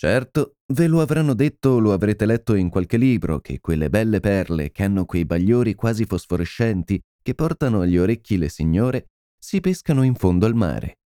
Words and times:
Certo, 0.00 0.54
ve 0.72 0.86
lo 0.86 1.02
avranno 1.02 1.34
detto 1.34 1.68
o 1.68 1.78
lo 1.78 1.92
avrete 1.92 2.24
letto 2.24 2.54
in 2.54 2.70
qualche 2.70 2.96
libro 2.96 3.40
che 3.40 3.60
quelle 3.60 3.90
belle 3.90 4.18
perle 4.18 4.70
che 4.70 4.82
hanno 4.82 5.04
quei 5.04 5.26
bagliori 5.26 5.74
quasi 5.74 6.06
fosforescenti 6.06 6.98
che 7.20 7.34
portano 7.34 7.82
agli 7.82 7.98
orecchi 7.98 8.38
le 8.38 8.48
signore 8.48 9.08
si 9.38 9.60
pescano 9.60 10.02
in 10.02 10.14
fondo 10.14 10.46
al 10.46 10.54
mare. 10.54 11.00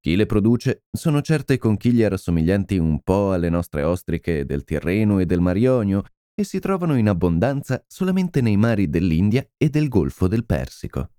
Chi 0.00 0.16
le 0.16 0.26
produce 0.26 0.86
sono 0.90 1.22
certe 1.22 1.56
conchiglie 1.56 2.08
rassomiglianti 2.08 2.78
un 2.78 3.00
po' 3.00 3.30
alle 3.30 3.48
nostre 3.48 3.84
ostriche 3.84 4.44
del 4.44 4.64
Tirreno 4.64 5.20
e 5.20 5.24
del 5.24 5.38
Mar 5.38 5.56
Ionio 5.56 6.02
e 6.34 6.42
si 6.42 6.58
trovano 6.58 6.96
in 6.96 7.08
abbondanza 7.08 7.84
solamente 7.86 8.40
nei 8.40 8.56
mari 8.56 8.90
dell'India 8.90 9.48
e 9.56 9.68
del 9.68 9.86
Golfo 9.86 10.26
del 10.26 10.44
Persico. 10.44 11.12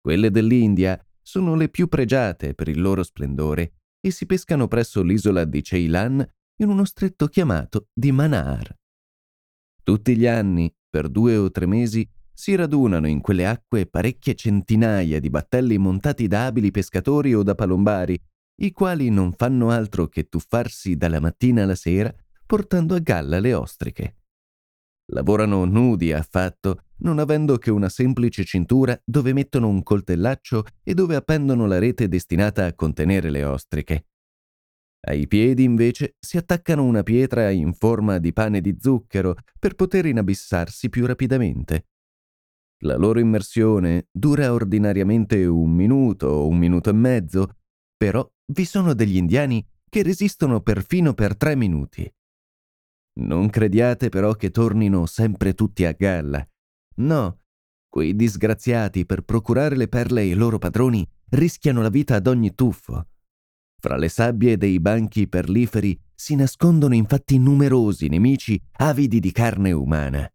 Quelle 0.00 0.30
dell'India 0.30 1.04
sono 1.20 1.56
le 1.56 1.68
più 1.68 1.88
pregiate 1.88 2.54
per 2.54 2.68
il 2.68 2.80
loro 2.80 3.02
splendore 3.02 3.72
e 4.04 4.10
si 4.10 4.26
pescano 4.26 4.66
presso 4.66 5.02
l'isola 5.02 5.44
di 5.44 5.62
Ceylan 5.62 6.26
in 6.56 6.68
uno 6.68 6.84
stretto 6.84 7.28
chiamato 7.28 7.88
di 7.94 8.10
Manar. 8.10 8.76
Tutti 9.82 10.16
gli 10.16 10.26
anni, 10.26 10.74
per 10.90 11.08
due 11.08 11.36
o 11.36 11.50
tre 11.50 11.66
mesi, 11.66 12.08
si 12.32 12.54
radunano 12.54 13.06
in 13.06 13.20
quelle 13.20 13.46
acque 13.46 13.86
parecchie 13.86 14.34
centinaia 14.34 15.20
di 15.20 15.30
battelli 15.30 15.78
montati 15.78 16.26
da 16.26 16.46
abili 16.46 16.70
pescatori 16.72 17.34
o 17.34 17.42
da 17.42 17.54
palombari, 17.54 18.20
i 18.62 18.72
quali 18.72 19.08
non 19.08 19.32
fanno 19.32 19.70
altro 19.70 20.08
che 20.08 20.28
tuffarsi 20.28 20.96
dalla 20.96 21.20
mattina 21.20 21.62
alla 21.62 21.74
sera 21.74 22.12
portando 22.44 22.94
a 22.94 22.98
galla 22.98 23.38
le 23.38 23.54
ostriche. 23.54 24.21
Lavorano 25.06 25.64
nudi 25.64 26.12
affatto, 26.12 26.84
non 26.98 27.18
avendo 27.18 27.58
che 27.58 27.70
una 27.70 27.88
semplice 27.88 28.44
cintura 28.44 28.98
dove 29.04 29.32
mettono 29.32 29.68
un 29.68 29.82
coltellaccio 29.82 30.64
e 30.82 30.94
dove 30.94 31.16
appendono 31.16 31.66
la 31.66 31.78
rete 31.78 32.08
destinata 32.08 32.64
a 32.64 32.74
contenere 32.74 33.30
le 33.30 33.44
ostriche. 33.44 34.06
Ai 35.04 35.26
piedi, 35.26 35.64
invece, 35.64 36.14
si 36.20 36.36
attaccano 36.36 36.84
una 36.84 37.02
pietra 37.02 37.50
in 37.50 37.74
forma 37.74 38.18
di 38.18 38.32
pane 38.32 38.60
di 38.60 38.76
zucchero 38.78 39.34
per 39.58 39.74
poter 39.74 40.06
inabissarsi 40.06 40.88
più 40.88 41.06
rapidamente. 41.06 41.88
La 42.84 42.96
loro 42.96 43.18
immersione 43.18 44.06
dura 44.10 44.52
ordinariamente 44.52 45.44
un 45.44 45.72
minuto 45.72 46.28
o 46.28 46.48
un 46.48 46.56
minuto 46.56 46.90
e 46.90 46.94
mezzo, 46.94 47.56
però 47.96 48.28
vi 48.52 48.64
sono 48.64 48.94
degli 48.94 49.16
indiani 49.16 49.64
che 49.88 50.02
resistono 50.02 50.60
perfino 50.60 51.14
per 51.14 51.36
tre 51.36 51.56
minuti. 51.56 52.12
Non 53.20 53.50
crediate 53.50 54.08
però 54.08 54.34
che 54.34 54.50
tornino 54.50 55.06
sempre 55.06 55.54
tutti 55.54 55.84
a 55.84 55.92
galla. 55.92 56.46
No, 56.96 57.38
quei 57.88 58.16
disgraziati 58.16 59.04
per 59.04 59.22
procurare 59.22 59.76
le 59.76 59.88
perle 59.88 60.22
ai 60.22 60.32
loro 60.32 60.58
padroni 60.58 61.06
rischiano 61.30 61.82
la 61.82 61.90
vita 61.90 62.14
ad 62.14 62.26
ogni 62.26 62.54
tuffo. 62.54 63.06
Fra 63.78 63.96
le 63.96 64.08
sabbie 64.08 64.56
dei 64.56 64.80
banchi 64.80 65.28
perliferi 65.28 66.00
si 66.14 66.34
nascondono 66.36 66.94
infatti 66.94 67.38
numerosi 67.38 68.08
nemici 68.08 68.60
avidi 68.78 69.20
di 69.20 69.32
carne 69.32 69.72
umana. 69.72 70.26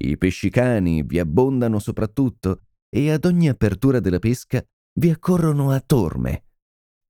I 0.00 0.16
pescicani 0.16 1.02
vi 1.02 1.18
abbondano 1.18 1.78
soprattutto 1.78 2.62
e 2.88 3.10
ad 3.10 3.26
ogni 3.26 3.48
apertura 3.48 4.00
della 4.00 4.18
pesca 4.18 4.64
vi 4.94 5.10
accorrono 5.10 5.70
a 5.70 5.80
torme. 5.80 6.46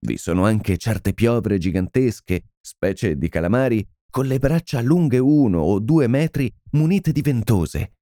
Vi 0.04 0.16
sono 0.16 0.44
anche 0.44 0.76
certe 0.78 1.14
piovre 1.14 1.58
gigantesche, 1.58 2.50
specie 2.60 3.16
di 3.16 3.28
calamari, 3.28 3.88
con 4.12 4.26
le 4.26 4.38
braccia 4.38 4.82
lunghe 4.82 5.16
uno 5.16 5.60
o 5.60 5.78
due 5.78 6.06
metri 6.06 6.54
munite 6.72 7.12
di 7.12 7.22
ventose. 7.22 7.94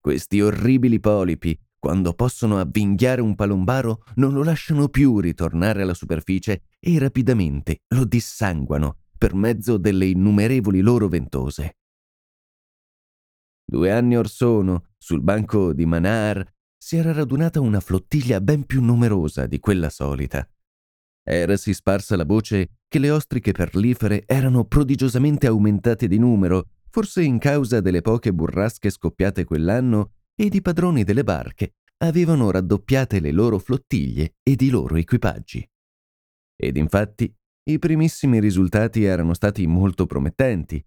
Questi 0.00 0.40
orribili 0.40 0.98
polipi, 0.98 1.54
quando 1.78 2.14
possono 2.14 2.58
avvinghiare 2.58 3.20
un 3.20 3.34
palombaro, 3.34 4.04
non 4.14 4.32
lo 4.32 4.42
lasciano 4.42 4.88
più 4.88 5.20
ritornare 5.20 5.82
alla 5.82 5.92
superficie 5.92 6.62
e 6.80 6.98
rapidamente 6.98 7.82
lo 7.88 8.06
dissanguano 8.06 9.00
per 9.18 9.34
mezzo 9.34 9.76
delle 9.76 10.06
innumerevoli 10.06 10.80
loro 10.80 11.06
ventose. 11.06 11.76
Due 13.62 13.90
anni 13.90 14.16
or 14.16 14.30
sono, 14.30 14.86
sul 14.96 15.20
banco 15.20 15.74
di 15.74 15.84
Manar, 15.84 16.50
si 16.78 16.96
era 16.96 17.12
radunata 17.12 17.60
una 17.60 17.80
flottiglia 17.80 18.40
ben 18.40 18.64
più 18.64 18.82
numerosa 18.82 19.46
di 19.46 19.58
quella 19.58 19.90
solita. 19.90 20.48
Erasi 21.28 21.74
sparsa 21.74 22.14
la 22.14 22.24
voce 22.24 22.78
che 22.86 23.00
le 23.00 23.10
ostriche 23.10 23.50
perlifere 23.50 24.22
erano 24.26 24.64
prodigiosamente 24.64 25.48
aumentate 25.48 26.06
di 26.06 26.18
numero, 26.18 26.68
forse 26.88 27.22
in 27.24 27.38
causa 27.38 27.80
delle 27.80 28.00
poche 28.00 28.32
burrasche 28.32 28.90
scoppiate 28.90 29.44
quell'anno, 29.44 30.12
ed 30.36 30.54
i 30.54 30.62
padroni 30.62 31.02
delle 31.02 31.24
barche 31.24 31.74
avevano 31.98 32.50
raddoppiate 32.50 33.18
le 33.20 33.32
loro 33.32 33.58
flottiglie 33.58 34.34
ed 34.42 34.60
i 34.60 34.68
loro 34.68 34.94
equipaggi. 34.96 35.68
Ed 36.54 36.76
infatti 36.76 37.34
i 37.70 37.78
primissimi 37.80 38.38
risultati 38.38 39.02
erano 39.02 39.34
stati 39.34 39.66
molto 39.66 40.06
promettenti. 40.06 40.82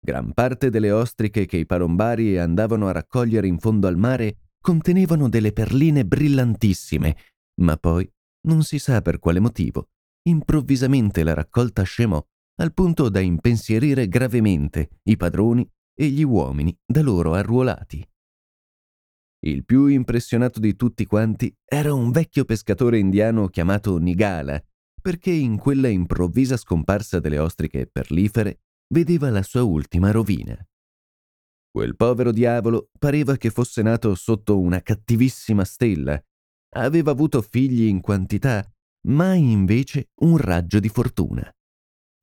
Gran 0.00 0.32
parte 0.32 0.70
delle 0.70 0.90
ostriche 0.90 1.46
che 1.46 1.58
i 1.58 1.66
palombari 1.66 2.36
andavano 2.36 2.88
a 2.88 2.92
raccogliere 2.92 3.46
in 3.46 3.58
fondo 3.58 3.86
al 3.86 3.96
mare 3.96 4.38
contenevano 4.60 5.28
delle 5.28 5.52
perline 5.52 6.04
brillantissime, 6.04 7.16
ma 7.60 7.76
poi 7.76 8.10
non 8.46 8.62
si 8.62 8.78
sa 8.78 9.02
per 9.02 9.18
quale 9.18 9.40
motivo, 9.40 9.88
improvvisamente 10.28 11.22
la 11.22 11.34
raccolta 11.34 11.82
scemò 11.82 12.24
al 12.56 12.72
punto 12.72 13.08
da 13.08 13.20
impensierire 13.20 14.06
gravemente 14.08 15.00
i 15.04 15.16
padroni 15.16 15.68
e 15.94 16.06
gli 16.06 16.22
uomini 16.22 16.76
da 16.84 17.02
loro 17.02 17.34
arruolati. 17.34 18.06
Il 19.46 19.64
più 19.64 19.86
impressionato 19.86 20.60
di 20.60 20.74
tutti 20.74 21.04
quanti 21.04 21.54
era 21.64 21.92
un 21.92 22.10
vecchio 22.10 22.44
pescatore 22.44 22.98
indiano 22.98 23.48
chiamato 23.48 23.98
Nigala, 23.98 24.62
perché 25.00 25.30
in 25.30 25.58
quella 25.58 25.88
improvvisa 25.88 26.56
scomparsa 26.56 27.20
delle 27.20 27.38
ostriche 27.38 27.86
perlifere 27.86 28.60
vedeva 28.88 29.28
la 29.30 29.42
sua 29.42 29.62
ultima 29.62 30.10
rovina. 30.10 30.56
Quel 31.70 31.96
povero 31.96 32.32
diavolo 32.32 32.88
pareva 32.98 33.36
che 33.36 33.50
fosse 33.50 33.82
nato 33.82 34.14
sotto 34.14 34.60
una 34.60 34.80
cattivissima 34.80 35.64
stella 35.64 36.22
aveva 36.74 37.10
avuto 37.10 37.42
figli 37.42 37.86
in 37.86 38.00
quantità, 38.00 38.64
mai 39.08 39.50
invece 39.50 40.10
un 40.20 40.36
raggio 40.36 40.80
di 40.80 40.88
fortuna. 40.88 41.48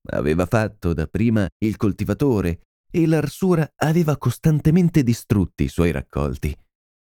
Aveva 0.09 0.45
fatto 0.45 0.93
dapprima 0.93 1.47
il 1.59 1.77
coltivatore 1.77 2.61
e 2.91 3.07
l'arsura 3.07 3.69
aveva 3.75 4.17
costantemente 4.17 5.03
distrutti 5.03 5.63
i 5.63 5.69
suoi 5.69 5.91
raccolti. 5.91 6.55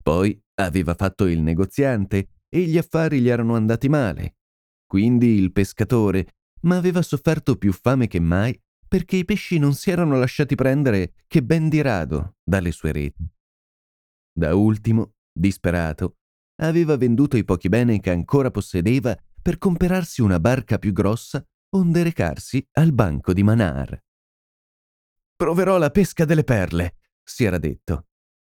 Poi 0.02 0.40
aveva 0.56 0.94
fatto 0.94 1.26
il 1.26 1.42
negoziante 1.42 2.28
e 2.50 2.62
gli 2.62 2.78
affari 2.78 3.20
gli 3.20 3.30
erano 3.30 3.56
andati 3.56 3.90
male. 3.90 4.36
Quindi 4.86 5.36
il 5.40 5.52
pescatore, 5.52 6.36
ma 6.62 6.78
aveva 6.78 7.02
sofferto 7.02 7.58
più 7.58 7.74
fame 7.74 8.08
che 8.08 8.20
mai 8.20 8.58
perché 8.88 9.18
i 9.18 9.26
pesci 9.26 9.58
non 9.58 9.74
si 9.74 9.90
erano 9.90 10.18
lasciati 10.20 10.54
prendere 10.54 11.14
che 11.28 11.42
ben 11.42 11.68
di 11.68 11.82
rado 11.82 12.36
dalle 12.44 12.72
sue 12.72 12.92
reti. 12.92 13.28
Da 14.32 14.54
ultimo, 14.56 15.16
disperato, 15.32 16.18
aveva 16.68 16.98
venduto 16.98 17.38
i 17.38 17.44
pochi 17.44 17.70
beni 17.70 18.00
che 18.00 18.10
ancora 18.10 18.52
possedeva 18.52 19.18
per 19.42 19.58
comperarsi 19.58 20.22
una 20.22 20.40
barca 20.40 20.78
più 20.78 20.94
grossa 20.94 21.46
onde 21.76 22.04
recarsi 22.04 22.66
al 22.74 22.94
banco 22.94 23.34
di 23.34 23.44
Manar. 23.44 24.02
Proverò 25.36 25.78
la 25.78 25.90
pesca 25.90 26.26
delle 26.26 26.44
perle, 26.44 26.98
si 27.24 27.44
era 27.44 27.58
detto, 27.58 28.08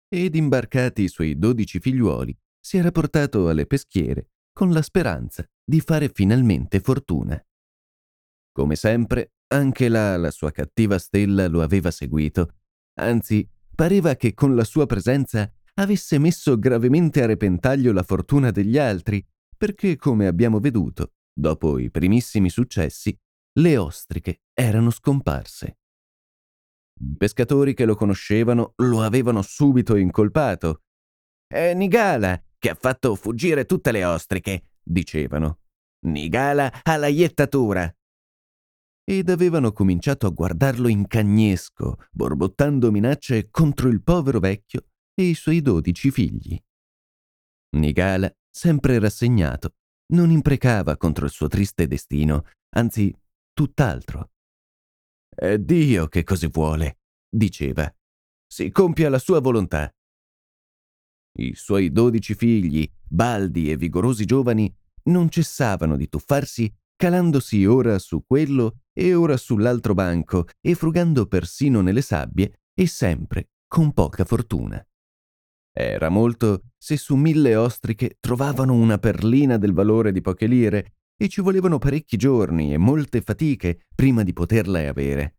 ed 0.08 0.34
imbarcati 0.34 1.02
i 1.02 1.08
suoi 1.08 1.38
dodici 1.38 1.80
figliuoli, 1.80 2.36
si 2.58 2.78
era 2.78 2.90
portato 2.90 3.48
alle 3.48 3.66
peschiere 3.66 4.30
con 4.52 4.72
la 4.72 4.82
speranza 4.82 5.46
di 5.62 5.80
fare 5.80 6.08
finalmente 6.08 6.80
fortuna. 6.80 7.40
Come 8.52 8.76
sempre, 8.76 9.34
anche 9.48 9.88
là 9.88 10.16
la 10.16 10.30
sua 10.30 10.50
cattiva 10.50 10.98
stella 10.98 11.46
lo 11.48 11.62
aveva 11.62 11.90
seguito, 11.90 12.54
anzi, 12.94 13.48
pareva 13.74 14.16
che 14.16 14.34
con 14.34 14.56
la 14.56 14.64
sua 14.64 14.86
presenza 14.86 15.52
avesse 15.78 16.18
messo 16.18 16.58
gravemente 16.58 17.22
a 17.22 17.26
repentaglio 17.26 17.92
la 17.92 18.02
fortuna 18.02 18.50
degli 18.50 18.78
altri, 18.78 19.24
perché, 19.56 19.96
come 19.96 20.26
abbiamo 20.26 20.60
veduto, 20.60 21.14
dopo 21.32 21.78
i 21.78 21.90
primissimi 21.90 22.50
successi, 22.50 23.16
le 23.58 23.76
ostriche 23.76 24.42
erano 24.52 24.90
scomparse. 24.90 25.78
I 27.00 27.16
pescatori 27.16 27.74
che 27.74 27.84
lo 27.84 27.94
conoscevano 27.94 28.72
lo 28.76 29.02
avevano 29.02 29.42
subito 29.42 29.96
incolpato. 29.96 30.82
È 31.46 31.74
Nigala 31.74 32.40
che 32.58 32.70
ha 32.70 32.74
fatto 32.74 33.14
fuggire 33.14 33.64
tutte 33.64 33.92
le 33.92 34.04
ostriche, 34.04 34.78
dicevano. 34.82 35.60
Nigala 36.06 36.82
ha 36.82 36.96
la 36.96 37.06
iettatura. 37.06 37.92
Ed 39.04 39.30
avevano 39.30 39.72
cominciato 39.72 40.26
a 40.26 40.30
guardarlo 40.30 40.88
in 40.88 41.06
cagnesco, 41.06 41.98
borbottando 42.10 42.90
minacce 42.90 43.48
contro 43.50 43.88
il 43.88 44.02
povero 44.02 44.38
vecchio 44.40 44.88
e 45.18 45.24
i 45.24 45.34
suoi 45.34 45.60
dodici 45.60 46.12
figli. 46.12 46.56
Nigala, 47.76 48.32
sempre 48.48 49.00
rassegnato, 49.00 49.74
non 50.12 50.30
imprecava 50.30 50.96
contro 50.96 51.24
il 51.24 51.32
suo 51.32 51.48
triste 51.48 51.88
destino, 51.88 52.44
anzi, 52.76 53.12
tutt'altro. 53.52 54.30
È 55.28 55.58
Dio 55.58 56.06
che 56.06 56.22
così 56.22 56.46
vuole, 56.46 57.00
diceva. 57.28 57.92
Si 58.46 58.70
compia 58.70 59.08
la 59.08 59.18
sua 59.18 59.40
volontà. 59.40 59.92
I 61.40 61.54
suoi 61.54 61.90
dodici 61.90 62.34
figli, 62.34 62.88
baldi 63.08 63.72
e 63.72 63.76
vigorosi 63.76 64.24
giovani, 64.24 64.72
non 65.06 65.28
cessavano 65.30 65.96
di 65.96 66.08
tuffarsi, 66.08 66.72
calandosi 66.94 67.64
ora 67.66 67.98
su 67.98 68.24
quello 68.24 68.82
e 68.92 69.14
ora 69.14 69.36
sull'altro 69.36 69.94
banco 69.94 70.46
e 70.60 70.76
frugando 70.76 71.26
persino 71.26 71.80
nelle 71.80 72.02
sabbie 72.02 72.60
e 72.72 72.86
sempre 72.86 73.50
con 73.66 73.92
poca 73.92 74.24
fortuna. 74.24 74.80
Era 75.80 76.08
molto 76.08 76.62
se 76.76 76.96
su 76.96 77.14
mille 77.14 77.54
ostriche 77.54 78.16
trovavano 78.18 78.74
una 78.74 78.98
perlina 78.98 79.58
del 79.58 79.72
valore 79.72 80.10
di 80.10 80.20
poche 80.20 80.48
lire 80.48 80.94
e 81.16 81.28
ci 81.28 81.40
volevano 81.40 81.78
parecchi 81.78 82.16
giorni 82.16 82.72
e 82.72 82.78
molte 82.78 83.20
fatiche 83.20 83.86
prima 83.94 84.24
di 84.24 84.32
poterla 84.32 84.88
avere. 84.88 85.36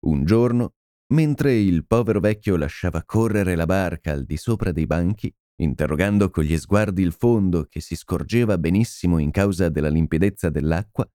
Un 0.00 0.26
giorno, 0.26 0.74
mentre 1.14 1.54
il 1.54 1.86
povero 1.86 2.20
vecchio 2.20 2.56
lasciava 2.56 3.02
correre 3.04 3.54
la 3.54 3.64
barca 3.64 4.12
al 4.12 4.26
di 4.26 4.36
sopra 4.36 4.70
dei 4.70 4.86
banchi, 4.86 5.34
interrogando 5.62 6.28
con 6.28 6.44
gli 6.44 6.58
sguardi 6.58 7.00
il 7.00 7.12
fondo 7.12 7.64
che 7.70 7.80
si 7.80 7.96
scorgeva 7.96 8.58
benissimo 8.58 9.16
in 9.16 9.30
causa 9.30 9.70
della 9.70 9.88
limpidezza 9.88 10.50
dell'acqua, 10.50 11.10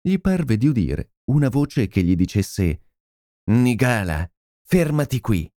gli 0.00 0.20
parve 0.20 0.56
di 0.56 0.68
udire 0.68 1.14
una 1.30 1.48
voce 1.48 1.88
che 1.88 2.04
gli 2.04 2.14
dicesse 2.14 2.90
Nigala, 3.50 4.24
fermati 4.62 5.18
qui. 5.20 5.51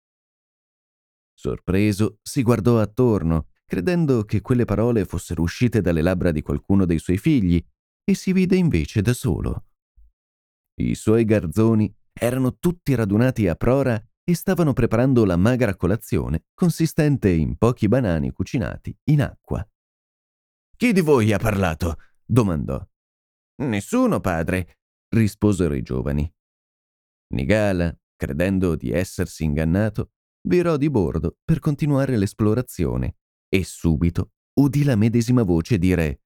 Sorpreso, 1.46 2.18
si 2.24 2.42
guardò 2.42 2.80
attorno, 2.80 3.50
credendo 3.66 4.24
che 4.24 4.42
quelle 4.42 4.66
parole 4.66 5.06
fossero 5.06 5.44
uscite 5.44 5.80
dalle 5.80 6.02
labbra 6.02 6.32
di 6.32 6.42
qualcuno 6.42 6.86
dei 6.86 6.98
suoi 6.98 7.20
figli, 7.20 7.64
e 8.04 8.16
si 8.16 8.34
vide 8.34 8.56
invece 8.56 9.04
da 9.04 9.14
solo. 9.14 9.68
I 10.82 10.96
suoi 10.96 11.24
garzoni 11.24 11.94
erano 12.12 12.58
tutti 12.58 12.96
radunati 12.96 13.48
a 13.48 13.54
prora 13.54 14.04
e 14.24 14.34
stavano 14.34 14.74
preparando 14.74 15.24
la 15.24 15.36
magra 15.36 15.76
colazione 15.76 16.46
consistente 16.56 17.30
in 17.30 17.58
pochi 17.58 17.88
banani 17.88 18.32
cucinati 18.32 18.98
in 19.12 19.22
acqua. 19.22 19.64
Chi 20.76 20.94
di 20.94 21.02
voi 21.02 21.32
ha 21.32 21.38
parlato? 21.38 21.98
domandò. 22.26 22.84
Nessuno, 23.58 24.20
padre, 24.20 24.80
risposero 25.10 25.76
i 25.76 25.84
giovani. 25.84 26.28
Nigala, 27.36 27.96
credendo 28.16 28.76
di 28.76 28.90
essersi 28.90 29.44
ingannato, 29.44 30.14
virò 30.48 30.78
di 30.78 30.90
bordo 30.90 31.38
per 31.44 31.60
continuare 31.60 32.18
l'esplorazione 32.18 33.18
e 33.50 33.64
subito 33.64 34.32
udì 34.60 34.84
la 34.84 34.96
medesima 34.96 35.44
voce 35.44 35.78
dire 35.78 36.22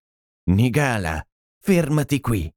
Nigala, 0.50 1.24
fermati 1.60 2.20
qui. 2.20 2.52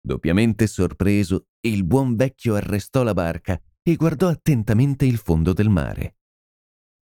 Doppiamente 0.00 0.66
sorpreso, 0.68 1.46
il 1.60 1.84
buon 1.84 2.14
vecchio 2.14 2.54
arrestò 2.54 3.02
la 3.02 3.14
barca 3.14 3.60
e 3.82 3.96
guardò 3.96 4.28
attentamente 4.28 5.04
il 5.04 5.16
fondo 5.16 5.52
del 5.52 5.68
mare. 5.68 6.18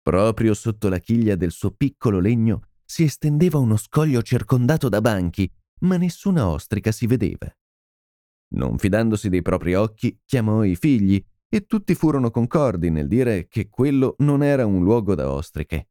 Proprio 0.00 0.55
sotto 0.55 0.88
la 0.88 0.99
chiglia 0.99 1.37
del 1.37 1.50
suo 1.50 1.70
piccolo 1.72 2.19
legno 2.19 2.69
si 2.84 3.05
estendeva 3.05 3.58
uno 3.58 3.76
scoglio 3.76 4.22
circondato 4.22 4.88
da 4.88 5.00
banchi, 5.00 5.50
ma 5.81 5.96
nessuna 5.96 6.49
ostrica 6.49 6.93
si 6.93 7.06
vedeva. 7.06 7.55
Non 8.55 8.78
fidandosi 8.78 9.28
dei 9.28 9.43
propri 9.43 9.75
occhi, 9.75 10.19
chiamò 10.25 10.64
i 10.64 10.76
figli 10.76 11.22
e 11.55 11.67
tutti 11.67 11.95
furono 11.95 12.33
concordi 12.33 12.91
nel 12.91 13.06
dire 13.06 13.47
che 13.47 13.69
quello 13.69 14.17
non 14.19 14.43
era 14.43 14.67
un 14.67 14.83
luogo 14.83 15.15
da 15.15 15.31
ostriche. 15.31 15.91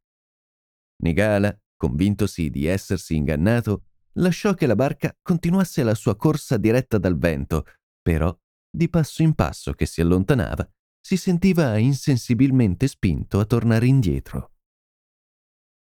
Nigala, 1.02 1.58
convintosi 1.74 2.50
di 2.50 2.66
essersi 2.66 3.16
ingannato, 3.16 3.84
lasciò 4.18 4.52
che 4.52 4.66
la 4.66 4.74
barca 4.74 5.16
continuasse 5.22 5.82
la 5.82 5.94
sua 5.94 6.16
corsa 6.16 6.58
diretta 6.58 6.98
dal 6.98 7.16
vento, 7.16 7.64
però, 8.02 8.38
di 8.70 8.90
passo 8.90 9.22
in 9.22 9.34
passo 9.34 9.72
che 9.72 9.86
si 9.86 10.02
allontanava, 10.02 10.70
si 11.00 11.16
sentiva 11.16 11.78
insensibilmente 11.78 12.86
spinto 12.86 13.40
a 13.40 13.46
tornare 13.46 13.86
indietro. 13.86 14.52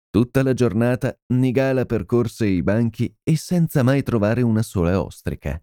Tutta 0.10 0.42
la 0.42 0.54
giornata 0.54 1.16
Nigala 1.34 1.86
percorse 1.86 2.48
i 2.48 2.64
banchi 2.64 3.16
e 3.22 3.36
senza 3.36 3.84
mai 3.84 4.02
trovare 4.02 4.42
una 4.42 4.64
sola 4.64 5.00
ostrica. 5.00 5.62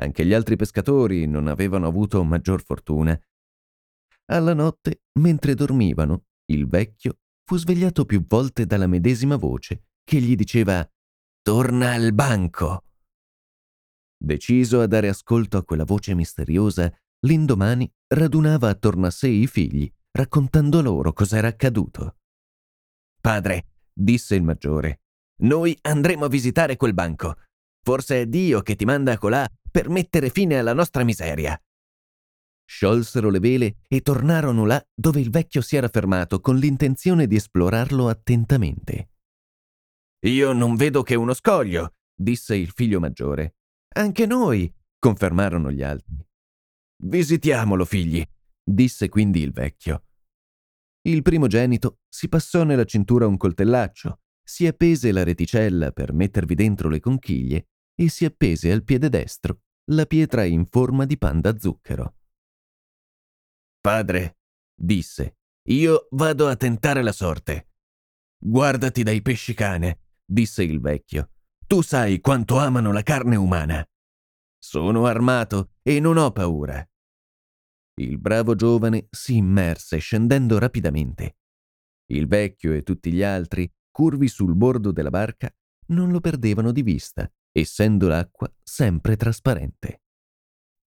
Anche 0.00 0.24
gli 0.24 0.32
altri 0.32 0.56
pescatori 0.56 1.26
non 1.26 1.48
avevano 1.48 1.86
avuto 1.86 2.22
maggior 2.24 2.62
fortuna. 2.62 3.18
Alla 4.26 4.54
notte, 4.54 5.02
mentre 5.20 5.54
dormivano, 5.54 6.26
il 6.46 6.66
vecchio 6.68 7.18
fu 7.44 7.56
svegliato 7.56 8.04
più 8.04 8.24
volte 8.26 8.66
dalla 8.66 8.86
medesima 8.86 9.36
voce 9.36 9.88
che 10.04 10.20
gli 10.20 10.36
diceva 10.36 10.88
Torna 11.42 11.92
al 11.92 12.12
banco. 12.12 12.84
Deciso 14.16 14.80
a 14.80 14.86
dare 14.86 15.08
ascolto 15.08 15.56
a 15.56 15.64
quella 15.64 15.84
voce 15.84 16.14
misteriosa, 16.14 16.92
L'indomani 17.26 17.90
radunava 18.14 18.68
attorno 18.68 19.06
a 19.06 19.10
sé 19.10 19.26
i 19.26 19.48
figli, 19.48 19.92
raccontando 20.12 20.80
loro 20.80 21.12
cos'era 21.12 21.48
accaduto. 21.48 22.18
Padre, 23.20 23.78
disse 23.92 24.36
il 24.36 24.44
maggiore, 24.44 25.00
noi 25.42 25.76
andremo 25.82 26.26
a 26.26 26.28
visitare 26.28 26.76
quel 26.76 26.94
banco. 26.94 27.36
Forse 27.82 28.22
è 28.22 28.26
Dio 28.26 28.60
che 28.62 28.76
ti 28.76 28.84
manda 28.84 29.18
colà 29.18 29.48
per 29.70 29.88
mettere 29.88 30.30
fine 30.30 30.58
alla 30.58 30.72
nostra 30.72 31.04
miseria. 31.04 31.60
Sciolsero 32.64 33.30
le 33.30 33.38
vele 33.38 33.76
e 33.88 34.02
tornarono 34.02 34.66
là 34.66 34.84
dove 34.94 35.20
il 35.20 35.30
vecchio 35.30 35.62
si 35.62 35.76
era 35.76 35.88
fermato 35.88 36.40
con 36.40 36.56
l'intenzione 36.56 37.26
di 37.26 37.36
esplorarlo 37.36 38.08
attentamente. 38.08 39.10
Io 40.26 40.52
non 40.52 40.74
vedo 40.76 41.02
che 41.02 41.14
uno 41.14 41.32
scoglio, 41.32 41.94
disse 42.14 42.56
il 42.56 42.70
figlio 42.70 43.00
maggiore. 43.00 43.56
Anche 43.94 44.26
noi, 44.26 44.70
confermarono 44.98 45.70
gli 45.70 45.82
altri. 45.82 46.16
Visitiamolo, 47.04 47.84
figli, 47.84 48.22
disse 48.62 49.08
quindi 49.08 49.40
il 49.40 49.52
vecchio. 49.52 50.02
Il 51.02 51.22
primogenito 51.22 52.00
si 52.08 52.28
passò 52.28 52.64
nella 52.64 52.84
cintura 52.84 53.26
un 53.26 53.36
coltellaccio, 53.36 54.20
si 54.42 54.66
appese 54.66 55.10
la 55.12 55.22
reticella 55.22 55.90
per 55.92 56.12
mettervi 56.12 56.54
dentro 56.54 56.88
le 56.88 57.00
conchiglie 57.00 57.68
e 58.00 58.08
si 58.08 58.24
appese 58.24 58.70
al 58.70 58.84
piede 58.84 59.08
destro 59.08 59.62
la 59.90 60.06
pietra 60.06 60.44
in 60.44 60.66
forma 60.66 61.04
di 61.04 61.18
pan 61.18 61.40
da 61.40 61.58
zucchero. 61.58 62.14
Padre, 63.80 64.38
disse, 64.74 65.38
io 65.68 66.06
vado 66.10 66.46
a 66.46 66.54
tentare 66.54 67.02
la 67.02 67.12
sorte. 67.12 67.70
Guardati 68.38 69.02
dai 69.02 69.20
pesci 69.20 69.54
cane, 69.54 70.02
disse 70.24 70.62
il 70.62 70.80
vecchio. 70.80 71.32
Tu 71.66 71.82
sai 71.82 72.20
quanto 72.20 72.58
amano 72.58 72.92
la 72.92 73.02
carne 73.02 73.36
umana. 73.36 73.84
Sono 74.58 75.06
armato 75.06 75.72
e 75.82 75.98
non 75.98 76.18
ho 76.18 76.30
paura. 76.30 76.86
Il 77.94 78.18
bravo 78.18 78.54
giovane 78.54 79.08
si 79.10 79.36
immerse 79.36 79.98
scendendo 79.98 80.58
rapidamente. 80.58 81.38
Il 82.10 82.28
vecchio 82.28 82.72
e 82.72 82.82
tutti 82.82 83.12
gli 83.12 83.22
altri, 83.22 83.70
curvi 83.90 84.28
sul 84.28 84.54
bordo 84.54 84.92
della 84.92 85.10
barca, 85.10 85.52
non 85.88 86.10
lo 86.10 86.20
perdevano 86.20 86.70
di 86.70 86.82
vista, 86.82 87.30
essendo 87.52 88.08
l'acqua 88.08 88.52
sempre 88.62 89.16
trasparente. 89.16 90.02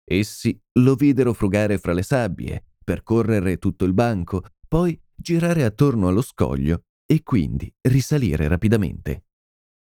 Essi 0.04 0.60
lo 0.80 0.96
videro 0.96 1.34
frugare 1.34 1.78
fra 1.78 1.94
le 1.94 2.04
sabbie, 2.04 2.66
percorrere 2.84 3.58
tutto 3.58 3.86
il 3.86 3.94
banco, 3.94 4.44
poi 4.68 5.00
girare 5.16 5.64
attorno 5.64 6.08
allo 6.08 6.22
scoglio 6.22 6.84
e 7.06 7.24
quindi 7.24 7.74
risalire 7.82 8.48
rapidamente. 8.48 9.26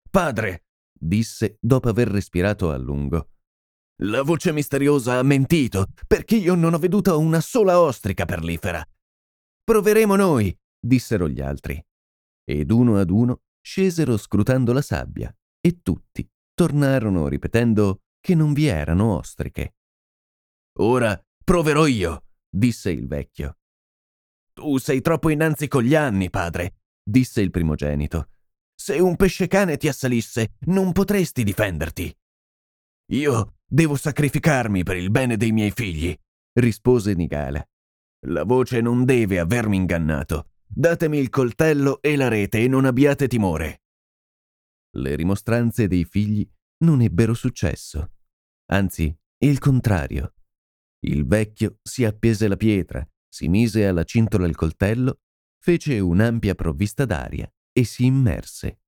Padre, 0.09 0.65
disse 0.91 1.57
dopo 1.59 1.89
aver 1.89 2.09
respirato 2.09 2.71
a 2.71 2.77
lungo, 2.77 3.31
la 4.03 4.23
voce 4.23 4.51
misteriosa 4.51 5.19
ha 5.19 5.23
mentito, 5.23 5.85
perché 6.07 6.35
io 6.35 6.55
non 6.55 6.73
ho 6.73 6.79
veduto 6.79 7.19
una 7.19 7.39
sola 7.39 7.79
ostrica 7.79 8.25
perlifera. 8.25 8.83
Proveremo 9.63 10.15
noi, 10.15 10.55
dissero 10.79 11.29
gli 11.29 11.39
altri. 11.39 11.79
Ed 12.43 12.71
uno 12.71 12.97
ad 12.97 13.11
uno 13.11 13.41
scesero 13.61 14.17
scrutando 14.17 14.73
la 14.73 14.81
sabbia, 14.81 15.31
e 15.59 15.81
tutti 15.83 16.27
tornarono 16.61 17.27
ripetendo 17.27 18.01
che 18.19 18.35
non 18.35 18.53
vi 18.53 18.67
erano 18.67 19.17
ostriche. 19.17 19.77
Ora 20.77 21.19
proverò 21.43 21.87
io, 21.87 22.25
disse 22.47 22.91
il 22.91 23.07
vecchio. 23.07 23.57
Tu 24.53 24.77
sei 24.77 25.01
troppo 25.01 25.29
innanzi 25.29 25.67
con 25.67 25.81
gli 25.81 25.95
anni, 25.95 26.29
padre, 26.29 26.81
disse 27.01 27.41
il 27.41 27.49
primogenito. 27.49 28.29
Se 28.75 28.99
un 28.99 29.15
pesce 29.15 29.47
cane 29.47 29.77
ti 29.77 29.87
assalisse, 29.87 30.57
non 30.67 30.91
potresti 30.91 31.43
difenderti. 31.43 32.15
Io 33.13 33.55
devo 33.65 33.95
sacrificarmi 33.95 34.83
per 34.83 34.97
il 34.97 35.09
bene 35.09 35.37
dei 35.37 35.51
miei 35.51 35.71
figli, 35.71 36.15
rispose 36.59 37.15
Nigala. 37.15 37.67
La 38.27 38.43
voce 38.43 38.81
non 38.81 39.03
deve 39.03 39.39
avermi 39.39 39.77
ingannato. 39.77 40.49
Datemi 40.67 41.17
il 41.17 41.29
coltello 41.29 42.03
e 42.03 42.15
la 42.15 42.27
rete 42.27 42.59
e 42.59 42.67
non 42.67 42.85
abbiate 42.85 43.27
timore. 43.27 43.80
Le 44.95 45.15
rimostranze 45.15 45.87
dei 45.87 46.05
figli 46.05 46.47
non 46.83 47.01
ebbero 47.01 47.33
successo. 47.33 48.11
Anzi, 48.71 49.15
il 49.39 49.59
contrario. 49.59 50.35
Il 50.99 51.25
vecchio 51.25 51.79
si 51.81 52.03
appese 52.03 52.47
la 52.47 52.57
pietra, 52.57 53.07
si 53.27 53.47
mise 53.47 53.87
alla 53.87 54.03
cintola 54.03 54.47
il 54.47 54.55
coltello, 54.55 55.21
fece 55.57 55.99
un'ampia 55.99 56.55
provvista 56.55 57.05
d'aria 57.05 57.51
e 57.71 57.83
si 57.83 58.05
immerse. 58.05 58.79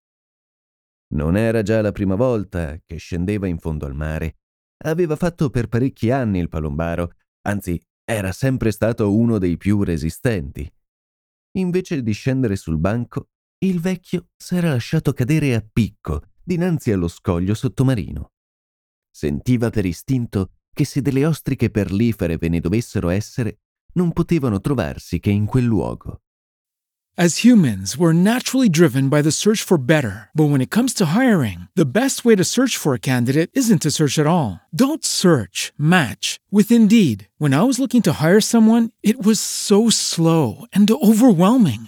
Non 1.14 1.38
era 1.38 1.62
già 1.62 1.82
la 1.82 1.92
prima 1.92 2.16
volta 2.16 2.80
che 2.84 2.98
scendeva 2.98 3.48
in 3.48 3.60
fondo 3.60 3.86
al 3.86 3.96
mare. 3.96 4.40
Aveva 4.86 5.16
fatto 5.16 5.50
per 5.50 5.68
parecchi 5.68 6.12
anni 6.12 6.40
il 6.40 6.50
palombaro, 6.50 7.14
anzi 7.48 7.82
era 8.04 8.32
sempre 8.32 8.72
stato 8.72 9.16
uno 9.16 9.38
dei 9.38 9.56
più 9.58 9.84
resistenti. 9.84 10.70
Invece 11.56 12.02
di 12.02 12.12
scendere 12.12 12.56
sul 12.56 12.78
banco, 12.80 13.30
il 13.67 13.79
vecchio 13.79 14.27
s'era 14.36 14.70
lasciato 14.70 15.13
cadere 15.13 15.55
a 15.55 15.65
picco 15.65 16.22
dinanzi 16.43 16.91
allo 16.91 17.08
scoglio 17.08 17.53
sottomarino. 17.53 18.32
Sentiva 19.10 19.70
per 19.70 19.86
istinto 19.86 20.51
che 20.74 20.86
se 20.86 21.01
delle 21.01 21.25
ostriche 21.25 21.70
perlifere 21.70 22.38
ve 22.38 22.50
ne 22.50 22.60
dovessero 22.60 23.10
essere, 23.10 23.60
non 23.93 24.12
potevano 24.12 24.60
trovarsi 24.60 25.20
che 25.20 25.29
in 25.29 25.46
quel 25.46 25.65
luogo. 25.65 26.24
As 27.15 27.46
humans, 27.46 27.96
we're 27.96 28.12
naturally 28.12 28.67
driven 28.67 29.08
by 29.08 29.22
the 29.22 29.29
search 29.29 29.62
for 29.62 29.77
better. 29.77 30.32
But 30.34 30.50
when 30.50 30.62
it 30.62 30.72
comes 30.72 30.96
to 30.96 31.13
hiring, 31.15 31.67
the 31.75 31.86
best 31.86 32.25
way 32.25 32.36
to 32.36 32.43
search 32.43 32.75
for 32.75 32.96
a 32.96 33.00
candidate 33.00 33.51
isn't 33.53 33.84
to 33.84 33.91
search 33.91 34.17
at 34.17 34.25
all. 34.25 34.62
Don't 34.74 35.05
search, 35.05 35.72
match 35.77 36.39
with 36.50 36.72
Indeed. 36.72 37.27
When 37.38 37.53
I 37.53 37.62
was 37.62 37.77
looking 37.77 38.01
to 38.03 38.13
hire 38.13 38.41
someone, 38.41 38.89
it 39.03 39.24
was 39.24 39.39
so 39.39 39.91
slow 39.91 40.65
and 40.74 40.89
overwhelming. 40.89 41.88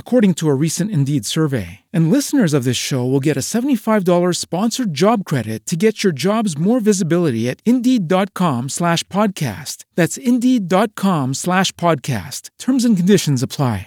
according 0.00 0.34
to 0.34 0.48
a 0.48 0.54
recent 0.54 0.90
Indeed 0.90 1.24
survey. 1.24 1.80
And 1.92 2.10
listeners 2.10 2.52
of 2.52 2.64
this 2.64 2.76
show 2.76 3.04
will 3.04 3.20
get 3.20 3.36
a 3.36 3.44
$75 3.44 4.34
sponsored 4.34 4.92
job 4.92 5.22
credit 5.24 5.64
to 5.66 5.76
get 5.76 6.02
your 6.02 6.12
jobs 6.12 6.58
more 6.58 6.80
visibility 6.80 7.48
at 7.48 7.60
Indeed.com 7.64 8.68
slash 8.68 9.04
podcast. 9.04 9.84
That's 9.94 10.16
Indeed.com 10.18 11.34
slash 11.34 11.70
podcast. 11.72 12.50
Terms 12.58 12.84
and 12.84 12.96
conditions 12.96 13.42
apply. 13.44 13.86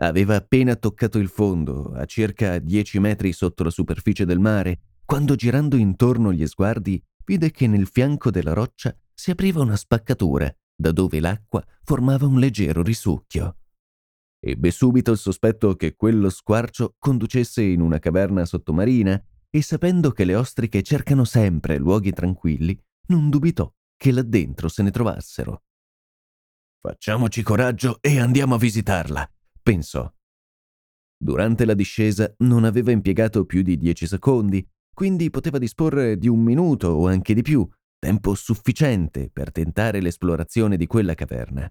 Aveva 0.00 0.36
appena 0.36 0.76
toccato 0.76 1.18
il 1.18 1.28
fondo, 1.28 1.92
a 1.92 2.04
circa 2.04 2.60
dieci 2.60 3.00
metri 3.00 3.32
sotto 3.32 3.64
la 3.64 3.70
superficie 3.70 4.24
del 4.24 4.38
mare, 4.38 4.78
quando 5.04 5.34
girando 5.34 5.76
intorno 5.76 6.32
gli 6.32 6.46
sguardi 6.46 7.02
vide 7.24 7.50
che 7.50 7.66
nel 7.66 7.88
fianco 7.88 8.30
della 8.30 8.52
roccia 8.52 8.96
si 9.12 9.32
apriva 9.32 9.60
una 9.60 9.74
spaccatura, 9.74 10.48
da 10.72 10.92
dove 10.92 11.18
l'acqua 11.18 11.64
formava 11.82 12.26
un 12.26 12.38
leggero 12.38 12.82
risucchio. 12.82 13.56
Ebbe 14.40 14.70
subito 14.70 15.10
il 15.10 15.18
sospetto 15.18 15.74
che 15.74 15.96
quello 15.96 16.30
squarcio 16.30 16.94
conducesse 16.98 17.62
in 17.62 17.80
una 17.80 17.98
caverna 17.98 18.44
sottomarina 18.44 19.20
e 19.50 19.62
sapendo 19.62 20.12
che 20.12 20.24
le 20.24 20.36
ostriche 20.36 20.82
cercano 20.82 21.24
sempre 21.24 21.78
luoghi 21.78 22.12
tranquilli, 22.12 22.78
non 23.08 23.30
dubitò 23.30 23.72
che 23.96 24.12
là 24.12 24.22
dentro 24.22 24.68
se 24.68 24.82
ne 24.82 24.90
trovassero. 24.90 25.64
Facciamoci 26.80 27.42
coraggio 27.42 27.98
e 28.00 28.20
andiamo 28.20 28.54
a 28.54 28.58
visitarla, 28.58 29.28
pensò. 29.60 30.10
Durante 31.20 31.64
la 31.64 31.74
discesa 31.74 32.32
non 32.38 32.62
aveva 32.62 32.92
impiegato 32.92 33.44
più 33.44 33.62
di 33.62 33.76
dieci 33.76 34.06
secondi, 34.06 34.64
quindi 34.94 35.30
poteva 35.30 35.58
disporre 35.58 36.16
di 36.16 36.28
un 36.28 36.40
minuto 36.40 36.88
o 36.88 37.08
anche 37.08 37.34
di 37.34 37.42
più, 37.42 37.68
tempo 37.98 38.34
sufficiente 38.36 39.28
per 39.30 39.50
tentare 39.50 40.00
l'esplorazione 40.00 40.76
di 40.76 40.86
quella 40.86 41.14
caverna. 41.14 41.68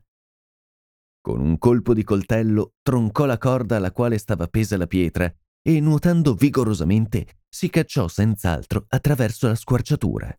Con 1.28 1.42
un 1.42 1.58
colpo 1.58 1.94
di 1.94 2.06
coltello 2.06 2.76
troncò 2.82 3.26
la 3.26 3.38
corda 3.38 3.76
alla 3.76 3.92
quale 3.92 4.18
stava 4.18 4.46
appesa 4.46 4.78
la 4.78 4.88
pietra 4.88 5.30
e, 5.62 5.82
nuotando 5.82 6.34
vigorosamente, 6.34 7.42
si 7.50 7.70
cacciò 7.70 8.08
senz'altro 8.08 8.86
attraverso 8.88 9.48
la 9.48 9.56
squarciatura. 9.56 10.34